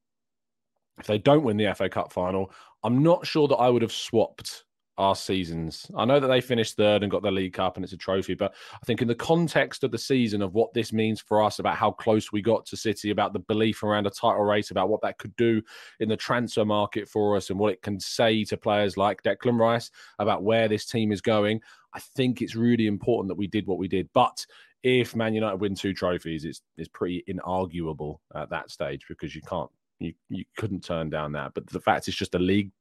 If 0.99 1.07
they 1.07 1.17
don't 1.17 1.43
win 1.43 1.57
the 1.57 1.73
FA 1.73 1.89
Cup 1.89 2.11
final, 2.11 2.51
I'm 2.83 3.03
not 3.03 3.25
sure 3.25 3.47
that 3.47 3.55
I 3.55 3.69
would 3.69 3.81
have 3.81 3.91
swapped 3.91 4.63
our 4.99 5.15
seasons. 5.15 5.89
I 5.95 6.03
know 6.03 6.19
that 6.19 6.27
they 6.27 6.41
finished 6.41 6.75
third 6.75 7.03
and 7.03 7.11
got 7.11 7.21
the 7.21 7.31
League 7.31 7.53
Cup 7.53 7.77
and 7.77 7.85
it's 7.85 7.93
a 7.93 7.97
trophy, 7.97 8.33
but 8.33 8.53
I 8.73 8.85
think 8.85 9.01
in 9.01 9.07
the 9.07 9.15
context 9.15 9.85
of 9.85 9.91
the 9.91 9.97
season 9.97 10.41
of 10.41 10.53
what 10.55 10.73
this 10.73 10.91
means 10.91 11.21
for 11.21 11.41
us, 11.41 11.59
about 11.59 11.77
how 11.77 11.91
close 11.91 12.33
we 12.33 12.41
got 12.41 12.65
to 12.65 12.75
City, 12.75 13.09
about 13.09 13.31
the 13.31 13.39
belief 13.39 13.81
around 13.81 14.07
a 14.07 14.09
title 14.09 14.43
race, 14.43 14.71
about 14.71 14.89
what 14.89 15.01
that 15.01 15.17
could 15.17 15.33
do 15.37 15.61
in 16.01 16.09
the 16.09 16.17
transfer 16.17 16.65
market 16.65 17.07
for 17.07 17.37
us 17.37 17.49
and 17.49 17.57
what 17.57 17.71
it 17.71 17.81
can 17.81 17.97
say 17.97 18.43
to 18.43 18.57
players 18.57 18.97
like 18.97 19.23
Declan 19.23 19.57
Rice 19.57 19.89
about 20.19 20.43
where 20.43 20.67
this 20.67 20.85
team 20.85 21.13
is 21.13 21.21
going, 21.21 21.61
I 21.93 21.99
think 21.99 22.41
it's 22.41 22.55
really 22.55 22.87
important 22.87 23.29
that 23.29 23.37
we 23.37 23.47
did 23.47 23.67
what 23.67 23.79
we 23.79 23.87
did. 23.87 24.09
But 24.13 24.45
if 24.83 25.15
Man 25.15 25.33
United 25.33 25.57
win 25.57 25.75
two 25.75 25.93
trophies, 25.93 26.45
it's 26.45 26.61
it's 26.77 26.89
pretty 26.89 27.23
inarguable 27.27 28.19
at 28.35 28.49
that 28.49 28.71
stage 28.71 29.05
because 29.07 29.35
you 29.35 29.41
can't 29.41 29.69
you 29.99 30.13
you 30.29 30.45
couldn't 30.57 30.83
turn 30.83 31.09
down 31.09 31.31
that. 31.33 31.53
But 31.53 31.67
the 31.67 31.81
fact 31.81 32.07
it's 32.07 32.17
just 32.17 32.35
a 32.35 32.39
league 32.39 32.71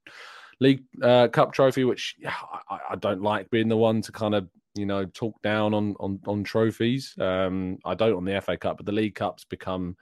league 0.61 0.84
uh, 1.02 1.28
cup 1.28 1.52
trophy, 1.52 1.84
which 1.84 2.16
I, 2.26 2.78
I, 2.90 2.96
don't 2.96 3.22
like 3.22 3.50
being 3.50 3.68
the 3.68 3.76
one 3.76 4.02
to 4.02 4.12
kind 4.12 4.34
of 4.34 4.48
you 4.74 4.87
know 4.87 5.04
talk 5.06 5.40
down 5.42 5.74
on 5.74 5.94
on 6.00 6.20
on 6.26 6.44
trophies. 6.44 7.14
Um, 7.20 7.78
I 7.84 7.94
don't 7.94 8.16
on 8.16 8.24
the 8.24 8.40
FA 8.40 8.56
Cup, 8.56 8.76
but 8.76 8.87
the 8.87 8.92
League 8.92 9.14
Cup's 9.14 9.44
become 9.44 9.96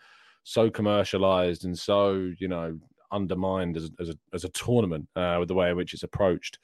so 0.44 0.70
commercialized 0.70 1.64
and 1.64 1.76
so 1.76 2.30
you 2.38 2.48
know 2.48 2.78
undermined 3.10 3.76
as 3.76 3.90
as 4.00 4.10
a, 4.10 4.14
as 4.32 4.44
a 4.44 4.48
tournament 4.50 5.08
uh, 5.16 5.36
with 5.38 5.48
the 5.48 5.54
way 5.54 5.70
in 5.70 5.76
which 5.76 5.94
it's 5.94 6.02
approached 6.02 6.58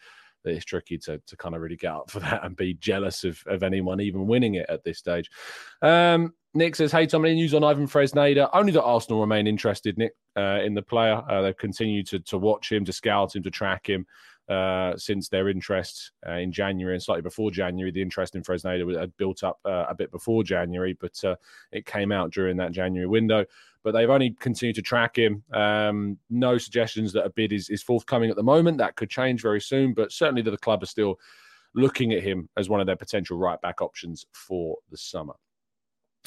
that 0.45 0.55
it's 0.55 0.65
tricky 0.65 0.99
to 0.99 1.19
to 1.27 1.37
kind 1.37 1.55
of 1.55 1.61
really 1.61 1.77
get 1.77 1.93
up 1.93 2.11
for 2.11 2.21
that 2.21 2.45
and 2.45 2.57
be 2.57 2.75
jealous 2.75 3.25
of 3.25 3.43
of 3.47 3.63
anyone 3.63 4.01
even 4.01 4.27
winning 4.27 4.55
it 4.55 4.67
at 4.69 4.85
this 4.85 4.99
stage. 4.99 5.31
Um, 5.81 6.35
Nick 6.55 6.77
says, 6.77 6.93
"Hey, 6.93 7.07
Tom, 7.07 7.25
any 7.25 7.35
news 7.35 7.55
on 7.55 7.65
Ivan 7.65 7.87
Fresneda? 7.87 8.51
Only 8.53 8.73
that 8.73 8.83
Arsenal 8.83 9.21
remain 9.21 9.47
interested, 9.47 9.97
Nick, 9.97 10.13
uh, 10.37 10.61
in 10.63 10.75
the 10.75 10.83
player. 10.83 11.23
Uh, 11.29 11.43
they've 11.43 11.57
continued 11.57 12.07
to 12.09 12.21
to 12.21 12.39
watch 12.39 12.71
him, 12.71 12.85
to 12.85 12.93
scout 12.93 13.35
him, 13.35 13.43
to 13.43 13.51
track 13.51 13.89
him 13.89 14.07
uh, 14.49 14.97
since 14.97 15.29
their 15.29 15.49
interest 15.49 16.13
uh, 16.27 16.33
in 16.33 16.53
January 16.53 16.95
and 16.95 17.03
slightly 17.03 17.23
before 17.23 17.51
January. 17.51 17.91
The 17.91 18.03
interest 18.03 18.35
in 18.35 18.43
Fresneda 18.43 19.01
had 19.01 19.17
built 19.17 19.43
up 19.43 19.59
uh, 19.65 19.87
a 19.89 19.95
bit 19.95 20.11
before 20.11 20.43
January, 20.43 20.97
but 21.01 21.23
uh, 21.25 21.37
it 21.71 21.87
came 21.87 22.13
out 22.13 22.33
during 22.33 22.57
that 22.59 22.73
January 22.73 23.07
window. 23.07 23.45
But 23.85 23.93
they've 23.93 24.11
only 24.11 24.37
continued 24.39 24.77
to 24.77 24.83
track 24.83 25.17
him. 25.17 25.43
Um, 25.53 26.19
no 26.31 26.59
suggestions 26.59 27.13
that 27.13 27.25
a 27.25 27.31
bid 27.31 27.53
is, 27.53 27.69
is 27.69 27.83
forthcoming 27.83 28.31
at 28.31 28.37
the 28.37 28.43
moment. 28.43 28.79
That 28.79 28.97
could 28.97 29.11
change 29.11 29.43
very 29.43 29.61
soon, 29.61 29.93
but 29.95 30.13
certainly 30.13 30.43
that 30.43 30.51
the 30.51 30.59
club 30.59 30.83
are 30.83 30.87
still 30.87 31.19
looking 31.75 32.13
at 32.13 32.23
him 32.23 32.49
as 32.57 32.69
one 32.69 32.81
of 32.81 32.87
their 32.87 32.97
potential 32.97 33.39
right 33.39 33.61
back 33.61 33.81
options 33.81 34.25
for 34.33 34.77
the 34.91 34.97
summer. 34.97 35.35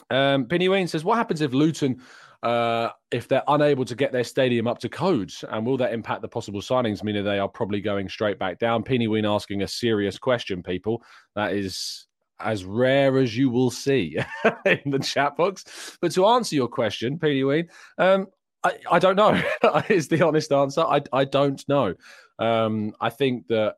Um, 0.09 0.47
Penny 0.47 0.67
Wayne 0.69 0.87
says, 0.87 1.03
"What 1.03 1.17
happens 1.17 1.41
if 1.41 1.53
Luton, 1.53 2.01
uh, 2.43 2.89
if 3.11 3.27
they're 3.27 3.43
unable 3.47 3.85
to 3.85 3.95
get 3.95 4.11
their 4.11 4.23
stadium 4.23 4.67
up 4.67 4.79
to 4.79 4.89
codes, 4.89 5.45
and 5.49 5.65
will 5.65 5.77
that 5.77 5.93
impact 5.93 6.21
the 6.21 6.27
possible 6.27 6.61
signings? 6.61 7.03
Meaning 7.03 7.23
they 7.23 7.39
are 7.39 7.47
probably 7.47 7.79
going 7.79 8.09
straight 8.09 8.37
back 8.37 8.59
down." 8.59 8.83
Penny 8.83 9.07
Wayne 9.07 9.25
asking 9.25 9.61
a 9.61 9.67
serious 9.67 10.17
question. 10.19 10.61
People, 10.61 11.01
that 11.35 11.53
is 11.53 12.07
as 12.39 12.65
rare 12.65 13.17
as 13.17 13.35
you 13.37 13.49
will 13.49 13.71
see 13.71 14.17
in 14.65 14.91
the 14.91 14.99
chat 14.99 15.37
box. 15.37 15.97
But 16.01 16.11
to 16.13 16.25
answer 16.25 16.55
your 16.55 16.67
question, 16.67 17.17
Penny 17.17 17.43
Wayne, 17.43 17.69
um, 17.97 18.27
I, 18.63 18.77
I, 18.91 18.99
don't 18.99 19.15
know. 19.15 19.41
is 19.89 20.07
the 20.07 20.25
honest 20.25 20.51
answer. 20.51 20.81
I 20.81 21.01
I 21.13 21.25
don't 21.25 21.63
know. 21.69 21.95
Um, 22.39 22.93
I 22.99 23.09
think 23.09 23.47
that 23.47 23.75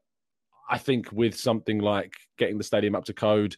I 0.70 0.78
think 0.78 1.12
with 1.12 1.38
something 1.38 1.80
like 1.80 2.14
getting 2.38 2.58
the 2.58 2.64
stadium 2.64 2.96
up 2.96 3.06
to 3.06 3.14
code 3.14 3.56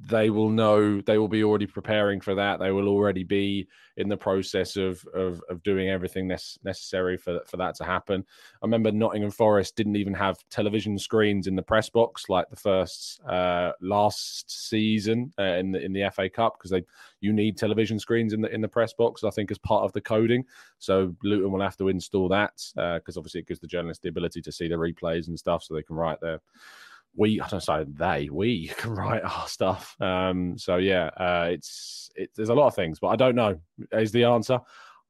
they 0.00 0.30
will 0.30 0.48
know 0.48 1.00
they 1.00 1.18
will 1.18 1.28
be 1.28 1.44
already 1.44 1.66
preparing 1.66 2.20
for 2.20 2.34
that. 2.34 2.58
They 2.58 2.70
will 2.70 2.88
already 2.88 3.24
be 3.24 3.68
in 3.96 4.08
the 4.08 4.16
process 4.16 4.76
of 4.76 5.04
of, 5.14 5.42
of 5.48 5.62
doing 5.62 5.88
everything 5.88 6.26
necessary 6.26 7.16
for 7.16 7.40
for 7.46 7.56
that 7.58 7.74
to 7.76 7.84
happen. 7.84 8.24
I 8.62 8.66
remember 8.66 8.90
nottingham 8.92 9.30
forest 9.30 9.76
didn't 9.76 9.96
even 9.96 10.14
have 10.14 10.38
television 10.50 10.98
screens 10.98 11.46
in 11.46 11.56
the 11.56 11.62
press 11.62 11.90
box 11.90 12.28
like 12.28 12.48
the 12.48 12.56
first 12.56 13.20
uh, 13.24 13.72
last 13.80 14.68
season 14.68 15.32
uh, 15.38 15.42
in 15.42 15.72
the 15.72 15.84
in 15.84 15.92
the 15.92 16.08
fa 16.10 16.28
cup 16.28 16.58
because 16.58 16.70
they 16.70 16.84
you 17.20 17.32
need 17.32 17.56
television 17.56 17.98
screens 17.98 18.32
in 18.32 18.40
the 18.40 18.52
in 18.52 18.60
the 18.60 18.68
press 18.68 18.92
box 18.92 19.24
i 19.24 19.30
think 19.30 19.50
as 19.50 19.58
part 19.58 19.84
of 19.84 19.92
the 19.92 20.00
coding. 20.00 20.44
So 20.78 21.14
luton 21.22 21.52
will 21.52 21.60
have 21.60 21.76
to 21.78 21.88
install 21.88 22.28
that 22.28 22.54
because 22.74 23.16
uh, 23.16 23.20
obviously 23.20 23.40
it 23.40 23.48
gives 23.48 23.60
the 23.60 23.66
journalists 23.66 24.02
the 24.02 24.08
ability 24.08 24.42
to 24.42 24.52
see 24.52 24.68
the 24.68 24.74
replays 24.74 25.28
and 25.28 25.38
stuff 25.38 25.62
so 25.62 25.74
they 25.74 25.82
can 25.82 25.96
write 25.96 26.20
their 26.20 26.40
we 27.16 27.40
I 27.40 27.48
don't 27.48 27.60
say 27.60 27.84
they 27.86 28.28
we 28.30 28.68
can 28.76 28.92
write 28.92 29.22
our 29.22 29.48
stuff. 29.48 29.96
Um, 30.00 30.56
so 30.58 30.76
yeah, 30.76 31.06
uh, 31.16 31.48
it's 31.50 32.10
it, 32.14 32.30
there's 32.34 32.48
a 32.48 32.54
lot 32.54 32.68
of 32.68 32.74
things, 32.74 32.98
but 32.98 33.08
I 33.08 33.16
don't 33.16 33.34
know 33.34 33.58
is 33.92 34.12
the 34.12 34.24
answer. 34.24 34.60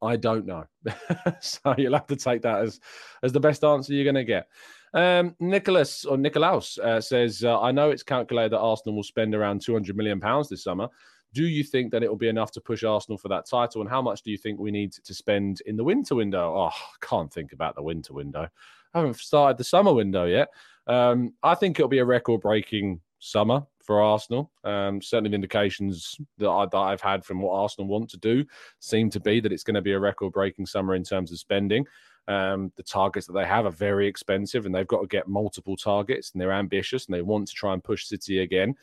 I 0.02 0.16
don't 0.16 0.46
know. 0.46 0.64
so 1.40 1.74
you'll 1.78 1.92
have 1.92 2.08
to 2.08 2.16
take 2.16 2.42
that 2.42 2.62
as 2.62 2.80
as 3.22 3.32
the 3.32 3.40
best 3.40 3.64
answer 3.64 3.92
you're 3.92 4.04
going 4.04 4.14
to 4.16 4.24
get. 4.24 4.48
Um, 4.94 5.34
Nicholas 5.40 6.04
or 6.04 6.18
Nicolaus 6.18 6.78
uh, 6.78 7.00
says, 7.00 7.44
uh, 7.44 7.58
I 7.60 7.72
know 7.72 7.90
it's 7.90 8.02
calculated 8.02 8.52
that 8.52 8.58
Arsenal 8.58 8.96
will 8.96 9.02
spend 9.02 9.34
around 9.34 9.62
200 9.62 9.96
million 9.96 10.20
pounds 10.20 10.48
this 10.48 10.64
summer. 10.64 10.88
Do 11.32 11.44
you 11.44 11.64
think 11.64 11.92
that 11.92 12.02
it 12.02 12.10
will 12.10 12.16
be 12.18 12.28
enough 12.28 12.50
to 12.52 12.60
push 12.60 12.84
Arsenal 12.84 13.16
for 13.16 13.28
that 13.28 13.46
title? 13.46 13.80
And 13.80 13.88
how 13.88 14.02
much 14.02 14.22
do 14.22 14.30
you 14.30 14.36
think 14.36 14.60
we 14.60 14.70
need 14.70 14.92
to 14.92 15.14
spend 15.14 15.62
in 15.64 15.76
the 15.76 15.84
winter 15.84 16.14
window? 16.14 16.54
Oh, 16.54 16.66
I 16.66 17.06
can't 17.06 17.32
think 17.32 17.54
about 17.54 17.74
the 17.74 17.82
winter 17.82 18.12
window. 18.12 18.48
I 18.92 18.98
haven't 18.98 19.16
started 19.16 19.56
the 19.56 19.64
summer 19.64 19.94
window 19.94 20.26
yet. 20.26 20.48
Um, 20.86 21.34
I 21.42 21.54
think 21.54 21.78
it'll 21.78 21.88
be 21.88 21.98
a 21.98 22.04
record 22.04 22.40
breaking 22.40 23.00
summer 23.18 23.62
for 23.82 24.00
Arsenal. 24.00 24.50
Um, 24.64 25.00
certainly, 25.00 25.30
the 25.30 25.36
indications 25.36 26.16
that, 26.38 26.48
I, 26.48 26.90
have 26.90 27.00
had 27.00 27.24
from 27.24 27.40
what 27.40 27.54
Arsenal 27.54 27.88
want 27.88 28.10
to 28.10 28.18
do 28.18 28.44
seem 28.80 29.10
to 29.10 29.20
be 29.20 29.40
that 29.40 29.52
it's 29.52 29.64
going 29.64 29.74
to 29.74 29.82
be 29.82 29.92
a 29.92 30.00
record 30.00 30.32
breaking 30.32 30.66
summer 30.66 30.94
in 30.94 31.04
terms 31.04 31.32
of 31.32 31.38
spending. 31.38 31.84
Um, 32.28 32.72
the 32.76 32.84
targets 32.84 33.26
that 33.26 33.32
they 33.32 33.44
have 33.44 33.66
are 33.66 33.72
very 33.72 34.06
expensive 34.06 34.64
and 34.64 34.74
they've 34.74 34.86
got 34.86 35.00
to 35.00 35.08
get 35.08 35.26
multiple 35.26 35.76
targets 35.76 36.30
and 36.32 36.40
they're 36.40 36.52
ambitious 36.52 37.06
and 37.06 37.14
they 37.14 37.22
want 37.22 37.48
to 37.48 37.54
try 37.54 37.72
and 37.72 37.82
push 37.82 38.06
City 38.06 38.40
again. 38.40 38.74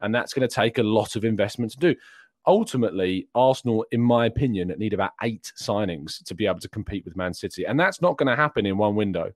And 0.00 0.14
that's 0.14 0.32
going 0.32 0.48
to 0.48 0.54
take 0.54 0.78
a 0.78 0.82
lot 0.82 1.16
of 1.16 1.24
investment 1.24 1.72
to 1.72 1.78
do. 1.78 1.94
Ultimately, 2.46 3.28
Arsenal, 3.34 3.84
in 3.90 4.00
my 4.00 4.24
opinion, 4.26 4.72
need 4.78 4.94
about 4.94 5.10
eight 5.22 5.52
signings 5.60 6.22
to 6.24 6.34
be 6.34 6.46
able 6.46 6.60
to 6.60 6.68
compete 6.68 7.04
with 7.04 7.16
Man 7.16 7.34
City. 7.34 7.64
And 7.64 7.78
that's 7.78 8.00
not 8.00 8.16
going 8.16 8.28
to 8.28 8.36
happen 8.36 8.64
in 8.64 8.78
one 8.78 8.94
window. 8.94 9.32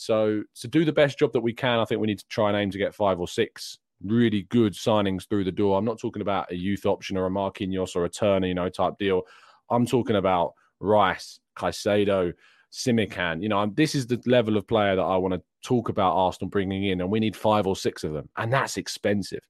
So 0.00 0.42
to 0.54 0.68
do 0.68 0.86
the 0.86 0.92
best 0.92 1.18
job 1.18 1.34
that 1.34 1.42
we 1.42 1.52
can, 1.52 1.78
I 1.78 1.84
think 1.84 2.00
we 2.00 2.06
need 2.06 2.20
to 2.20 2.28
try 2.28 2.48
and 2.48 2.56
aim 2.56 2.70
to 2.70 2.78
get 2.78 2.94
five 2.94 3.20
or 3.20 3.28
six 3.28 3.78
really 4.02 4.46
good 4.48 4.72
signings 4.72 5.28
through 5.28 5.44
the 5.44 5.52
door. 5.52 5.76
I'm 5.76 5.84
not 5.84 5.98
talking 5.98 6.22
about 6.22 6.50
a 6.50 6.56
youth 6.56 6.86
option 6.86 7.18
or 7.18 7.26
a 7.26 7.30
Marquinhos 7.30 7.94
or 7.94 8.06
a 8.06 8.08
Turner, 8.08 8.46
you 8.46 8.54
know, 8.54 8.70
type 8.70 8.94
deal. 8.98 9.24
I'm 9.68 9.84
talking 9.84 10.16
about 10.16 10.54
Rice, 10.80 11.38
Caicedo, 11.54 12.32
Simican. 12.72 13.42
You 13.42 13.50
know, 13.50 13.58
I'm, 13.58 13.74
this 13.74 13.94
is 13.94 14.06
the 14.06 14.18
level 14.24 14.56
of 14.56 14.66
player 14.66 14.96
that 14.96 15.02
I 15.02 15.18
want 15.18 15.34
to 15.34 15.42
talk 15.62 15.90
about 15.90 16.16
Arsenal 16.16 16.48
bringing 16.48 16.86
in, 16.86 17.02
and 17.02 17.10
we 17.10 17.20
need 17.20 17.36
five 17.36 17.66
or 17.66 17.76
six 17.76 18.02
of 18.02 18.14
them, 18.14 18.30
and 18.38 18.50
that's 18.50 18.78
expensive, 18.78 19.46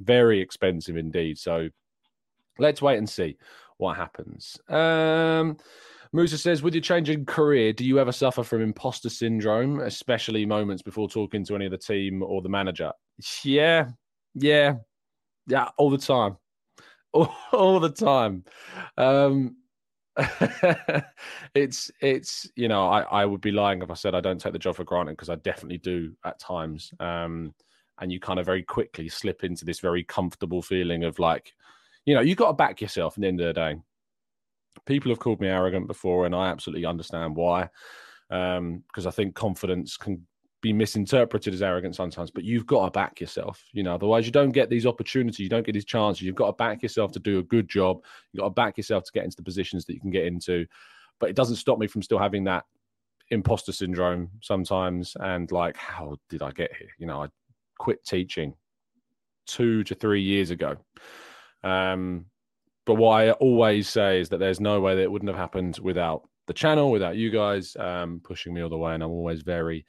very 0.00 0.40
expensive 0.40 0.96
indeed. 0.96 1.36
So 1.36 1.68
let's 2.58 2.80
wait 2.80 2.96
and 2.96 3.08
see 3.08 3.36
what 3.76 3.98
happens. 3.98 4.58
Um, 4.70 5.58
Musa 6.14 6.36
says, 6.36 6.62
with 6.62 6.74
your 6.74 6.82
changing 6.82 7.24
career, 7.24 7.72
do 7.72 7.84
you 7.84 7.98
ever 7.98 8.12
suffer 8.12 8.42
from 8.42 8.60
imposter 8.60 9.08
syndrome, 9.08 9.80
especially 9.80 10.44
moments 10.44 10.82
before 10.82 11.08
talking 11.08 11.44
to 11.44 11.54
any 11.54 11.64
of 11.64 11.70
the 11.70 11.78
team 11.78 12.22
or 12.22 12.42
the 12.42 12.50
manager? 12.50 12.92
Yeah, 13.42 13.88
yeah, 14.34 14.74
yeah, 15.46 15.68
all 15.78 15.88
the 15.88 15.98
time, 15.98 16.36
all, 17.12 17.34
all 17.52 17.80
the 17.80 17.90
time. 17.90 18.44
Um, 18.98 19.56
it's 21.54 21.90
it's 22.02 22.46
you 22.54 22.68
know 22.68 22.86
I, 22.86 23.00
I 23.00 23.24
would 23.24 23.40
be 23.40 23.50
lying 23.50 23.80
if 23.80 23.90
I 23.90 23.94
said 23.94 24.14
I 24.14 24.20
don't 24.20 24.38
take 24.38 24.52
the 24.52 24.58
job 24.58 24.76
for 24.76 24.84
granted 24.84 25.12
because 25.12 25.30
I 25.30 25.36
definitely 25.36 25.78
do 25.78 26.12
at 26.26 26.38
times. 26.38 26.92
Um, 27.00 27.54
and 27.98 28.12
you 28.12 28.20
kind 28.20 28.38
of 28.38 28.44
very 28.44 28.62
quickly 28.62 29.08
slip 29.08 29.44
into 29.44 29.64
this 29.64 29.80
very 29.80 30.02
comfortable 30.04 30.60
feeling 30.60 31.04
of 31.04 31.18
like, 31.18 31.54
you 32.04 32.14
know, 32.14 32.20
you 32.20 32.34
got 32.34 32.48
to 32.48 32.52
back 32.52 32.80
yourself 32.80 33.16
at 33.16 33.20
the 33.22 33.28
end 33.28 33.40
of 33.40 33.46
the 33.46 33.52
day 33.52 33.76
people 34.86 35.10
have 35.10 35.18
called 35.18 35.40
me 35.40 35.48
arrogant 35.48 35.86
before, 35.86 36.26
and 36.26 36.34
I 36.34 36.48
absolutely 36.48 36.86
understand 36.86 37.36
why. 37.36 37.68
Um, 38.30 38.82
because 38.86 39.06
um, 39.06 39.08
I 39.08 39.12
think 39.12 39.34
confidence 39.34 39.96
can 39.96 40.26
be 40.62 40.72
misinterpreted 40.72 41.52
as 41.52 41.60
arrogant 41.60 41.96
sometimes, 41.96 42.30
but 42.30 42.44
you've 42.44 42.66
got 42.66 42.84
to 42.84 42.90
back 42.90 43.20
yourself. 43.20 43.62
You 43.72 43.82
know, 43.82 43.94
otherwise 43.94 44.24
you 44.24 44.32
don't 44.32 44.52
get 44.52 44.70
these 44.70 44.86
opportunities, 44.86 45.40
you 45.40 45.48
don't 45.48 45.66
get 45.66 45.72
these 45.72 45.84
chances. 45.84 46.22
You've 46.22 46.36
got 46.36 46.46
to 46.46 46.52
back 46.52 46.82
yourself 46.82 47.12
to 47.12 47.18
do 47.18 47.40
a 47.40 47.42
good 47.42 47.68
job. 47.68 48.02
You've 48.32 48.40
got 48.40 48.48
to 48.48 48.54
back 48.54 48.76
yourself 48.78 49.04
to 49.04 49.12
get 49.12 49.24
into 49.24 49.36
the 49.36 49.42
positions 49.42 49.84
that 49.84 49.94
you 49.94 50.00
can 50.00 50.10
get 50.10 50.24
into. 50.24 50.64
But 51.18 51.30
it 51.30 51.36
doesn't 51.36 51.56
stop 51.56 51.78
me 51.78 51.88
from 51.88 52.02
still 52.02 52.18
having 52.18 52.44
that 52.44 52.64
imposter 53.30 53.72
syndrome 53.72 54.30
sometimes. 54.40 55.16
And 55.20 55.50
like, 55.50 55.76
how 55.76 56.16
did 56.30 56.42
I 56.42 56.52
get 56.52 56.74
here? 56.76 56.90
You 56.96 57.06
know, 57.06 57.24
I 57.24 57.28
quit 57.78 58.04
teaching 58.04 58.54
two 59.46 59.82
to 59.84 59.94
three 59.96 60.22
years 60.22 60.50
ago. 60.50 60.76
Um, 61.64 62.26
but 62.84 62.94
what 62.94 63.20
I 63.20 63.30
always 63.32 63.88
say 63.88 64.20
is 64.20 64.28
that 64.30 64.38
there's 64.38 64.60
no 64.60 64.80
way 64.80 64.96
that 64.96 65.02
it 65.02 65.10
wouldn't 65.10 65.30
have 65.30 65.38
happened 65.38 65.78
without 65.82 66.28
the 66.46 66.52
channel, 66.52 66.90
without 66.90 67.16
you 67.16 67.30
guys 67.30 67.76
um, 67.78 68.20
pushing 68.24 68.52
me 68.52 68.62
all 68.62 68.68
the 68.68 68.76
way. 68.76 68.94
And 68.94 69.02
I'm 69.02 69.10
always 69.10 69.42
very, 69.42 69.86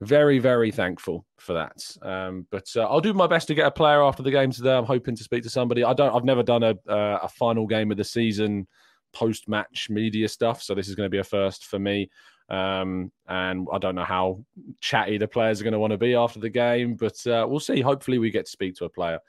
very, 0.00 0.38
very 0.38 0.70
thankful 0.70 1.26
for 1.38 1.52
that. 1.54 1.82
Um, 2.02 2.46
but 2.50 2.66
uh, 2.74 2.82
I'll 2.82 3.00
do 3.00 3.12
my 3.12 3.26
best 3.26 3.48
to 3.48 3.54
get 3.54 3.66
a 3.66 3.70
player 3.70 4.02
after 4.02 4.22
the 4.22 4.30
game 4.30 4.50
today. 4.50 4.74
I'm 4.74 4.84
hoping 4.84 5.16
to 5.16 5.24
speak 5.24 5.42
to 5.42 5.50
somebody. 5.50 5.84
I 5.84 5.92
don't. 5.92 6.14
I've 6.14 6.24
never 6.24 6.42
done 6.42 6.62
a 6.62 6.74
uh, 6.88 7.20
a 7.22 7.28
final 7.28 7.66
game 7.66 7.90
of 7.90 7.98
the 7.98 8.04
season 8.04 8.66
post 9.12 9.46
match 9.46 9.88
media 9.90 10.28
stuff, 10.28 10.62
so 10.62 10.74
this 10.74 10.88
is 10.88 10.94
going 10.94 11.06
to 11.06 11.10
be 11.10 11.18
a 11.18 11.24
first 11.24 11.66
for 11.66 11.78
me. 11.78 12.10
Um, 12.48 13.12
and 13.28 13.66
I 13.72 13.78
don't 13.78 13.94
know 13.94 14.04
how 14.04 14.44
chatty 14.80 15.18
the 15.18 15.28
players 15.28 15.60
are 15.60 15.64
going 15.64 15.72
to 15.72 15.78
want 15.78 15.92
to 15.92 15.98
be 15.98 16.14
after 16.14 16.40
the 16.40 16.50
game, 16.50 16.96
but 16.96 17.26
uh, 17.26 17.46
we'll 17.48 17.60
see. 17.60 17.80
Hopefully, 17.80 18.18
we 18.18 18.30
get 18.30 18.46
to 18.46 18.50
speak 18.50 18.74
to 18.76 18.86
a 18.86 18.90
player 18.90 19.20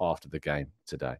after 0.00 0.28
the 0.28 0.40
game 0.40 0.68
today. 0.86 1.16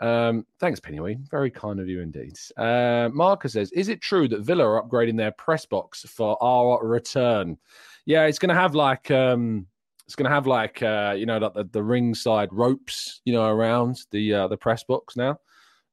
Um, 0.00 0.46
thanks, 0.58 0.80
Pennyway. 0.80 1.18
Very 1.30 1.50
kind 1.50 1.78
of 1.78 1.88
you 1.88 2.00
indeed. 2.00 2.36
Uh, 2.56 3.08
Marcus 3.12 3.52
says, 3.52 3.70
"Is 3.72 3.88
it 3.88 4.00
true 4.00 4.26
that 4.28 4.40
Villa 4.40 4.64
are 4.66 4.82
upgrading 4.82 5.16
their 5.16 5.32
press 5.32 5.64
box 5.64 6.02
for 6.02 6.36
our 6.42 6.84
return?" 6.84 7.56
Yeah, 8.04 8.24
it's 8.24 8.38
going 8.38 8.48
to 8.48 8.54
have 8.54 8.74
like 8.74 9.10
um, 9.12 9.66
it's 10.06 10.16
going 10.16 10.28
to 10.28 10.34
have 10.34 10.46
like 10.46 10.82
uh, 10.82 11.14
you 11.16 11.24
know 11.24 11.38
like 11.38 11.54
the, 11.54 11.64
the 11.64 11.82
ringside 11.82 12.52
ropes, 12.52 13.20
you 13.24 13.32
know, 13.32 13.46
around 13.46 14.00
the 14.10 14.34
uh, 14.34 14.48
the 14.48 14.56
press 14.56 14.82
box 14.82 15.16
now. 15.16 15.38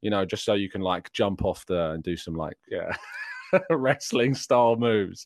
You 0.02 0.10
know, 0.10 0.26
just 0.26 0.44
so 0.44 0.54
you 0.54 0.70
can 0.70 0.82
like 0.82 1.12
jump 1.14 1.46
off 1.46 1.66
there 1.68 1.94
and 1.94 2.04
do 2.04 2.18
some 2.18 2.34
like 2.34 2.58
yeah. 2.70 2.92
wrestling 3.70 4.34
style 4.36 4.76
moves. 4.76 5.26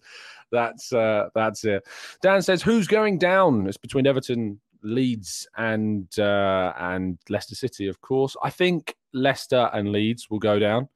That's 0.52 0.92
uh, 0.94 1.30
that's 1.36 1.64
it. 1.64 1.84
Dan 2.22 2.42
says, 2.42 2.62
"Who's 2.62 2.88
going 2.88 3.18
down?" 3.18 3.68
It's 3.68 3.78
between 3.78 4.08
Everton 4.08 4.60
Leeds 4.84 5.48
and 5.58 6.08
uh, 6.20 6.74
and 6.78 7.18
Leicester 7.30 7.56
City, 7.56 7.88
of 7.88 8.02
course. 8.02 8.36
I 8.44 8.50
think 8.50 8.96
Leicester 9.14 9.70
and 9.74 9.92
Leeds 9.92 10.30
will 10.30 10.40
go 10.40 10.60
down. 10.60 10.90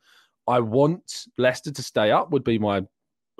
I 0.47 0.59
want 0.59 1.25
Leicester 1.37 1.71
to 1.71 1.83
stay 1.83 2.11
up. 2.11 2.31
Would 2.31 2.43
be 2.43 2.59
my, 2.59 2.83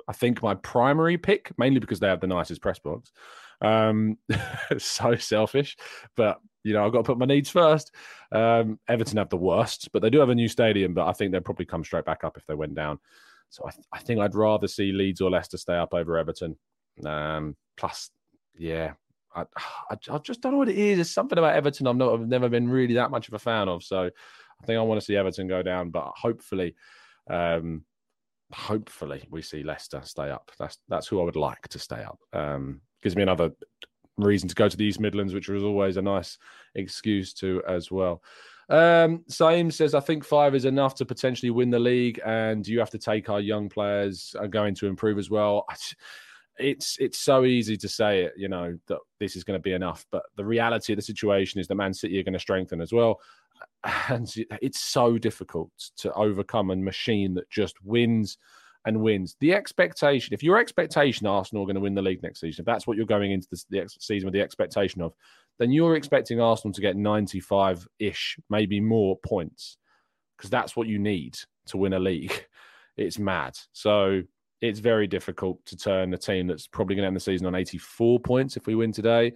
I 0.08 0.12
think 0.12 0.42
my 0.42 0.54
primary 0.54 1.18
pick, 1.18 1.52
mainly 1.58 1.80
because 1.80 2.00
they 2.00 2.08
have 2.08 2.20
the 2.20 2.26
nicest 2.26 2.60
press 2.60 2.78
box. 2.78 3.12
Um, 3.60 4.18
so 4.78 5.16
selfish, 5.16 5.76
but 6.16 6.40
you 6.64 6.74
know, 6.74 6.84
I've 6.84 6.92
got 6.92 6.98
to 6.98 7.04
put 7.04 7.18
my 7.18 7.26
needs 7.26 7.50
first. 7.50 7.94
Um, 8.32 8.78
Everton 8.88 9.16
have 9.18 9.30
the 9.30 9.36
worst, 9.36 9.88
but 9.92 10.02
they 10.02 10.10
do 10.10 10.20
have 10.20 10.28
a 10.28 10.34
new 10.34 10.48
stadium. 10.48 10.94
But 10.94 11.06
I 11.06 11.12
think 11.12 11.32
they'll 11.32 11.40
probably 11.40 11.66
come 11.66 11.84
straight 11.84 12.04
back 12.04 12.24
up 12.24 12.36
if 12.36 12.46
they 12.46 12.54
went 12.54 12.74
down. 12.74 12.98
So 13.50 13.64
I, 13.66 13.70
th- 13.70 13.86
I 13.92 13.98
think 13.98 14.20
I'd 14.20 14.34
rather 14.34 14.68
see 14.68 14.92
Leeds 14.92 15.20
or 15.20 15.30
Leicester 15.30 15.56
stay 15.56 15.76
up 15.76 15.94
over 15.94 16.18
Everton. 16.18 16.56
Um, 17.04 17.56
plus, 17.76 18.10
yeah, 18.56 18.92
I, 19.38 19.44
I, 19.90 19.96
I, 20.10 20.18
just 20.18 20.40
don't 20.40 20.52
know 20.52 20.58
what 20.58 20.68
it 20.68 20.78
is. 20.78 20.96
There's 20.96 21.10
something 21.10 21.38
about 21.38 21.54
Everton 21.54 21.86
I'm 21.86 21.98
not, 21.98 22.12
I've 22.12 22.28
never 22.28 22.48
been 22.48 22.68
really 22.68 22.94
that 22.94 23.10
much 23.10 23.28
of 23.28 23.34
a 23.34 23.38
fan 23.38 23.68
of. 23.68 23.82
So 23.82 24.10
I 24.62 24.66
think 24.66 24.78
I 24.78 24.82
want 24.82 25.00
to 25.00 25.04
see 25.04 25.16
Everton 25.16 25.48
go 25.48 25.62
down, 25.62 25.90
but 25.90 26.12
hopefully, 26.16 26.74
um, 27.30 27.84
hopefully 28.52 29.26
we 29.30 29.42
see 29.42 29.62
Leicester 29.62 30.00
stay 30.04 30.30
up. 30.30 30.50
That's 30.58 30.78
that's 30.88 31.06
who 31.06 31.20
I 31.20 31.24
would 31.24 31.36
like 31.36 31.68
to 31.68 31.78
stay 31.78 32.02
up. 32.02 32.18
Um, 32.32 32.80
gives 33.02 33.16
me 33.16 33.22
another 33.22 33.50
reason 34.16 34.48
to 34.48 34.54
go 34.54 34.68
to 34.68 34.76
the 34.76 34.84
East 34.84 35.00
Midlands, 35.00 35.34
which 35.34 35.48
was 35.48 35.62
always 35.62 35.96
a 35.96 36.02
nice 36.02 36.38
excuse 36.74 37.32
to 37.34 37.62
as 37.68 37.90
well. 37.90 38.22
Um, 38.70 39.24
says, 39.28 39.94
I 39.94 40.00
think 40.00 40.24
five 40.24 40.54
is 40.54 40.66
enough 40.66 40.94
to 40.96 41.06
potentially 41.06 41.50
win 41.50 41.70
the 41.70 41.78
league, 41.78 42.20
and 42.24 42.66
you 42.66 42.78
have 42.80 42.90
to 42.90 42.98
take 42.98 43.30
our 43.30 43.40
young 43.40 43.68
players 43.68 44.34
are 44.38 44.48
going 44.48 44.74
to 44.76 44.86
improve 44.86 45.18
as 45.18 45.30
well. 45.30 45.66
It's 46.58 46.96
it's 46.98 47.18
so 47.18 47.44
easy 47.44 47.76
to 47.76 47.88
say 47.88 48.24
it, 48.24 48.32
you 48.36 48.48
know, 48.48 48.78
that 48.88 48.98
this 49.20 49.36
is 49.36 49.44
going 49.44 49.58
to 49.58 49.62
be 49.62 49.72
enough, 49.72 50.06
but 50.10 50.22
the 50.36 50.44
reality 50.44 50.92
of 50.92 50.96
the 50.98 51.02
situation 51.02 51.60
is 51.60 51.68
the 51.68 51.74
Man 51.74 51.94
City 51.94 52.18
are 52.18 52.24
going 52.24 52.32
to 52.32 52.38
strengthen 52.38 52.80
as 52.80 52.92
well, 52.92 53.20
and 54.08 54.32
it's 54.62 54.80
so 54.80 55.18
difficult 55.18 55.70
to 55.98 56.12
overcome 56.14 56.70
a 56.70 56.76
machine 56.76 57.34
that 57.34 57.50
just 57.50 57.76
wins 57.84 58.38
and 58.84 59.00
wins. 59.00 59.36
The 59.40 59.52
expectation, 59.52 60.34
if 60.34 60.42
your 60.42 60.58
expectation 60.58 61.26
Arsenal 61.26 61.62
are 61.62 61.66
going 61.66 61.74
to 61.74 61.80
win 61.80 61.94
the 61.94 62.02
league 62.02 62.22
next 62.22 62.40
season, 62.40 62.62
if 62.62 62.66
that's 62.66 62.86
what 62.86 62.96
you're 62.96 63.06
going 63.06 63.32
into 63.32 63.48
the, 63.50 63.62
the 63.70 63.88
season 64.00 64.26
with 64.26 64.34
the 64.34 64.40
expectation 64.40 65.02
of, 65.02 65.12
then 65.58 65.70
you're 65.72 65.96
expecting 65.96 66.40
Arsenal 66.40 66.72
to 66.72 66.80
get 66.80 66.96
95 66.96 67.86
ish, 67.98 68.38
maybe 68.48 68.80
more 68.80 69.16
points, 69.18 69.76
because 70.36 70.50
that's 70.50 70.76
what 70.76 70.88
you 70.88 70.98
need 70.98 71.36
to 71.66 71.76
win 71.76 71.92
a 71.92 71.98
league. 71.98 72.46
It's 73.00 73.16
mad. 73.16 73.56
So 73.72 74.22
it's 74.60 74.80
very 74.80 75.06
difficult 75.06 75.64
to 75.66 75.76
turn 75.76 76.12
a 76.14 76.18
team 76.18 76.46
that's 76.46 76.66
probably 76.66 76.96
going 76.96 77.04
to 77.04 77.08
end 77.08 77.16
the 77.16 77.20
season 77.20 77.46
on 77.46 77.54
84 77.54 78.20
points 78.20 78.56
if 78.56 78.66
we 78.66 78.74
win 78.74 78.92
today 78.92 79.32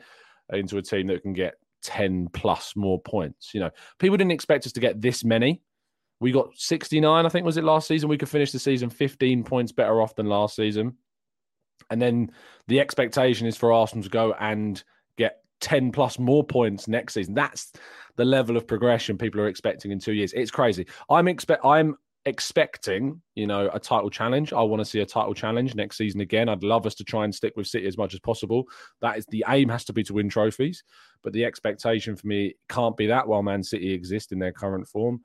into 0.53 0.79
a 0.79 0.83
team 0.83 1.07
that 1.07 1.23
can 1.23 1.33
get 1.33 1.55
10 1.83 2.29
plus 2.33 2.75
more 2.77 3.01
points. 3.01 3.55
You 3.55 3.61
know, 3.61 3.71
people 3.99 4.17
didn't 4.17 4.33
expect 4.33 4.67
us 4.67 4.73
to 4.73 4.81
get 4.81 5.01
this 5.01 5.25
many 5.25 5.63
we 6.23 6.31
got 6.31 6.57
69, 6.57 7.27
I 7.27 7.29
think, 7.29 7.45
was 7.45 7.57
it 7.57 7.65
last 7.65 7.89
season? 7.89 8.09
We 8.09 8.17
could 8.17 8.29
finish 8.29 8.53
the 8.53 8.61
season 8.61 8.91
15 8.91 9.43
points 9.43 9.73
better 9.73 10.01
off 10.01 10.15
than 10.15 10.27
last 10.27 10.55
season. 10.55 10.97
And 11.91 12.01
then 12.01 12.31
the 12.69 12.79
expectation 12.79 13.49
is 13.49 13.57
for 13.57 13.73
Arsenal 13.73 14.05
to 14.05 14.09
go 14.09 14.33
and 14.35 14.83
get 15.19 15.41
10 15.63 15.91
plus 15.91 16.21
more 16.21 16.45
points 16.45 16.87
next 16.87 17.15
season. 17.15 17.35
That's 17.35 17.73
the 18.15 18.25
level 18.25 18.57
of 18.57 18.69
progression 18.69 19.19
people 19.19 19.41
are 19.41 19.49
expecting 19.49 19.91
in 19.91 19.99
two 19.99 20.13
years. 20.13 20.33
It's 20.33 20.53
crazy. 20.53 20.87
I'm 21.11 21.27
expect 21.27 21.65
I'm 21.65 21.97
expecting, 22.25 23.21
you 23.35 23.47
know, 23.47 23.71
a 23.73 23.81
title 23.81 24.11
challenge. 24.11 24.53
I 24.53 24.63
want 24.63 24.81
to 24.81 24.85
see 24.85 25.01
a 25.01 25.07
title 25.07 25.35
challenge 25.35 25.75
next 25.75 25.97
season 25.97 26.21
again. 26.21 26.49
I'd 26.49 26.63
love 26.63 26.87
us 26.87 26.95
to 26.97 27.05
try 27.05 27.25
and 27.25 27.35
stick 27.35 27.55
with 27.57 27.67
City 27.67 27.87
as 27.87 27.99
much 27.99 28.15
as 28.15 28.21
possible. 28.21 28.65
That 29.01 29.19
is 29.19 29.27
the 29.27 29.45
aim 29.49 29.69
has 29.69 29.85
to 29.87 29.93
be 29.93 30.03
to 30.05 30.15
win 30.15 30.29
trophies, 30.29 30.85
but 31.23 31.33
the 31.33 31.45
expectation 31.45 32.17
for 32.17 32.27
me 32.27 32.55
can't 32.69 32.97
be 32.97 33.07
that 33.09 33.27
while 33.27 33.43
Man 33.43 33.63
City 33.63 33.93
exist 33.93 34.33
in 34.33 34.39
their 34.39 34.53
current 34.53 34.87
form 34.89 35.21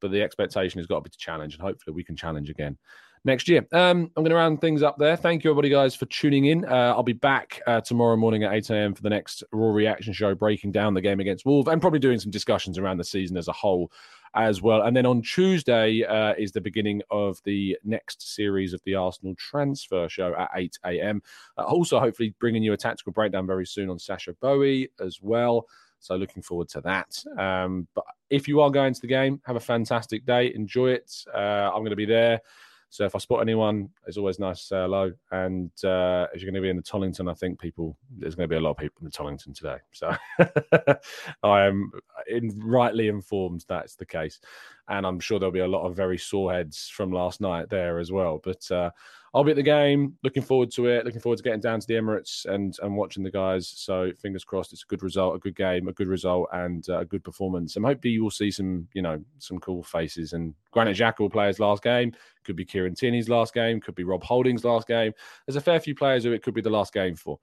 but 0.00 0.10
the 0.10 0.22
expectation 0.22 0.78
has 0.78 0.86
got 0.86 0.96
to 0.96 1.02
be 1.02 1.10
to 1.10 1.18
challenge, 1.18 1.54
and 1.54 1.62
hopefully 1.62 1.94
we 1.94 2.04
can 2.04 2.16
challenge 2.16 2.50
again 2.50 2.76
next 3.24 3.48
year. 3.48 3.66
Um, 3.72 4.10
I'm 4.16 4.22
going 4.22 4.30
to 4.30 4.36
round 4.36 4.60
things 4.60 4.82
up 4.82 4.96
there. 4.98 5.16
Thank 5.16 5.44
you, 5.44 5.50
everybody, 5.50 5.70
guys, 5.70 5.94
for 5.94 6.06
tuning 6.06 6.46
in. 6.46 6.64
Uh, 6.64 6.94
I'll 6.94 7.02
be 7.02 7.12
back 7.12 7.60
uh, 7.66 7.80
tomorrow 7.80 8.16
morning 8.16 8.44
at 8.44 8.52
8 8.52 8.70
a.m. 8.70 8.94
for 8.94 9.02
the 9.02 9.10
next 9.10 9.42
Raw 9.52 9.70
Reaction 9.70 10.12
show, 10.12 10.34
breaking 10.34 10.72
down 10.72 10.94
the 10.94 11.00
game 11.00 11.20
against 11.20 11.44
Wolves 11.44 11.68
and 11.68 11.80
probably 11.80 11.98
doing 11.98 12.20
some 12.20 12.30
discussions 12.30 12.78
around 12.78 12.98
the 12.98 13.04
season 13.04 13.36
as 13.36 13.48
a 13.48 13.52
whole 13.52 13.90
as 14.34 14.62
well. 14.62 14.82
And 14.82 14.96
then 14.96 15.06
on 15.06 15.22
Tuesday 15.22 16.04
uh, 16.04 16.34
is 16.38 16.52
the 16.52 16.60
beginning 16.60 17.02
of 17.10 17.40
the 17.44 17.76
next 17.84 18.34
series 18.34 18.72
of 18.72 18.82
the 18.84 18.94
Arsenal 18.94 19.34
transfer 19.36 20.08
show 20.08 20.34
at 20.36 20.50
8 20.54 20.78
a.m. 20.86 21.22
Uh, 21.56 21.62
also, 21.62 21.98
hopefully, 21.98 22.34
bringing 22.38 22.62
you 22.62 22.72
a 22.72 22.76
tactical 22.76 23.12
breakdown 23.12 23.46
very 23.46 23.66
soon 23.66 23.90
on 23.90 23.98
Sacha 23.98 24.34
Boey 24.34 24.88
as 25.00 25.20
well. 25.22 25.66
So 26.00 26.16
looking 26.16 26.42
forward 26.42 26.68
to 26.70 26.80
that. 26.82 27.22
Um, 27.38 27.88
but 27.94 28.04
if 28.30 28.46
you 28.46 28.60
are 28.60 28.70
going 28.70 28.94
to 28.94 29.00
the 29.00 29.06
game, 29.06 29.40
have 29.44 29.56
a 29.56 29.60
fantastic 29.60 30.24
day. 30.24 30.52
Enjoy 30.54 30.90
it. 30.90 31.12
Uh, 31.34 31.70
I'm 31.72 31.80
going 31.80 31.90
to 31.90 31.96
be 31.96 32.06
there. 32.06 32.40
So 32.90 33.04
if 33.04 33.14
I 33.14 33.18
spot 33.18 33.42
anyone, 33.42 33.90
it's 34.06 34.16
always 34.16 34.38
nice 34.38 34.60
to 34.60 34.66
say 34.66 34.76
hello. 34.76 35.12
And 35.30 35.70
uh, 35.84 36.26
if 36.32 36.40
you're 36.40 36.50
going 36.50 36.54
to 36.54 36.60
be 36.62 36.70
in 36.70 36.76
the 36.76 36.82
Tollington, 36.82 37.30
I 37.30 37.34
think 37.34 37.60
people 37.60 37.96
there's 38.16 38.34
going 38.34 38.48
to 38.48 38.52
be 38.52 38.56
a 38.56 38.60
lot 38.60 38.70
of 38.70 38.76
people 38.78 39.00
in 39.00 39.04
the 39.04 39.10
Tollington 39.10 39.54
today. 39.54 39.76
So 39.92 40.14
I 41.42 41.66
am 41.66 41.90
in, 42.26 42.58
rightly 42.60 43.08
informed 43.08 43.64
that's 43.68 43.94
the 43.94 44.06
case, 44.06 44.40
and 44.88 45.06
I'm 45.06 45.20
sure 45.20 45.38
there'll 45.38 45.52
be 45.52 45.60
a 45.60 45.68
lot 45.68 45.86
of 45.86 45.96
very 45.96 46.18
sore 46.18 46.52
heads 46.52 46.88
from 46.88 47.12
last 47.12 47.40
night 47.40 47.68
there 47.68 47.98
as 47.98 48.10
well. 48.10 48.40
But 48.42 48.70
uh, 48.70 48.90
I'll 49.34 49.44
be 49.44 49.50
at 49.50 49.56
the 49.56 49.62
game. 49.62 50.14
Looking 50.22 50.42
forward 50.42 50.70
to 50.72 50.86
it. 50.86 51.04
Looking 51.04 51.20
forward 51.20 51.36
to 51.36 51.42
getting 51.42 51.60
down 51.60 51.80
to 51.80 51.86
the 51.86 51.94
Emirates 51.94 52.46
and 52.46 52.76
and 52.82 52.96
watching 52.96 53.22
the 53.22 53.30
guys. 53.30 53.68
So 53.68 54.10
fingers 54.18 54.44
crossed, 54.44 54.72
it's 54.72 54.84
a 54.84 54.86
good 54.86 55.02
result, 55.02 55.36
a 55.36 55.38
good 55.38 55.56
game, 55.56 55.88
a 55.88 55.92
good 55.92 56.08
result, 56.08 56.48
and 56.52 56.88
uh, 56.88 57.00
a 57.00 57.04
good 57.04 57.24
performance. 57.24 57.76
And 57.76 57.84
hopefully 57.84 58.12
you 58.12 58.22
will 58.22 58.30
see 58.30 58.50
some 58.50 58.88
you 58.94 59.02
know 59.02 59.22
some 59.38 59.58
cool 59.58 59.82
faces. 59.82 60.32
And 60.32 60.54
Granit 60.70 60.96
Xhaka 60.96 61.20
will 61.20 61.30
play 61.30 61.48
his 61.48 61.60
last 61.60 61.82
game. 61.82 62.12
Could 62.44 62.56
be 62.56 62.64
Kieran 62.64 62.94
Tierney's 62.94 63.28
last 63.28 63.52
game. 63.52 63.80
Could 63.80 63.94
be 63.94 64.04
Rob 64.04 64.22
Holding's 64.22 64.64
last 64.64 64.88
game. 64.88 65.12
There's 65.46 65.56
a 65.56 65.60
fair 65.60 65.80
few 65.80 65.94
players 65.94 66.24
who 66.24 66.32
it 66.32 66.42
could 66.42 66.54
be 66.54 66.62
the 66.62 66.70
last 66.70 66.92
game 66.94 67.14
for. 67.14 67.38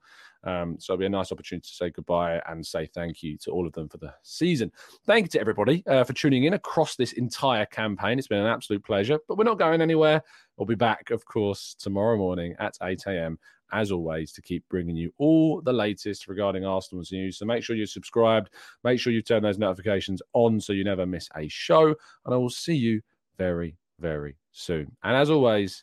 Um, 0.46 0.76
so 0.78 0.92
it'll 0.92 1.00
be 1.00 1.06
a 1.06 1.10
nice 1.10 1.32
opportunity 1.32 1.68
to 1.68 1.74
say 1.74 1.90
goodbye 1.90 2.40
and 2.48 2.64
say 2.64 2.86
thank 2.86 3.22
you 3.22 3.36
to 3.38 3.50
all 3.50 3.66
of 3.66 3.72
them 3.72 3.88
for 3.88 3.98
the 3.98 4.14
season. 4.22 4.70
Thank 5.04 5.24
you 5.24 5.28
to 5.30 5.40
everybody 5.40 5.82
uh, 5.88 6.04
for 6.04 6.12
tuning 6.12 6.44
in 6.44 6.54
across 6.54 6.94
this 6.94 7.12
entire 7.14 7.66
campaign. 7.66 8.18
It's 8.18 8.28
been 8.28 8.38
an 8.38 8.46
absolute 8.46 8.84
pleasure, 8.84 9.18
but 9.26 9.36
we're 9.36 9.44
not 9.44 9.58
going 9.58 9.82
anywhere. 9.82 10.22
We'll 10.56 10.66
be 10.66 10.76
back, 10.76 11.10
of 11.10 11.24
course, 11.24 11.74
tomorrow 11.78 12.16
morning 12.16 12.54
at 12.60 12.78
8 12.80 13.06
a.m. 13.08 13.38
As 13.72 13.90
always, 13.90 14.32
to 14.32 14.42
keep 14.42 14.64
bringing 14.68 14.94
you 14.94 15.12
all 15.18 15.60
the 15.60 15.72
latest 15.72 16.28
regarding 16.28 16.64
Arsenal's 16.64 17.10
news. 17.10 17.38
So 17.38 17.44
make 17.44 17.64
sure 17.64 17.74
you're 17.74 17.86
subscribed. 17.86 18.50
Make 18.84 19.00
sure 19.00 19.12
you 19.12 19.22
turn 19.22 19.42
those 19.42 19.58
notifications 19.58 20.22
on 20.32 20.60
so 20.60 20.72
you 20.72 20.84
never 20.84 21.04
miss 21.04 21.28
a 21.34 21.48
show. 21.48 21.88
And 21.88 22.34
I 22.34 22.36
will 22.36 22.50
see 22.50 22.76
you 22.76 23.02
very, 23.36 23.76
very 23.98 24.36
soon. 24.52 24.96
And 25.02 25.16
as 25.16 25.30
always, 25.30 25.82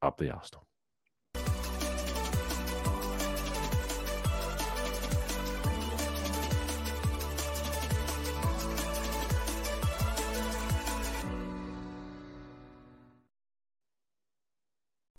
up 0.00 0.16
the 0.16 0.32
Arsenal. 0.32 0.66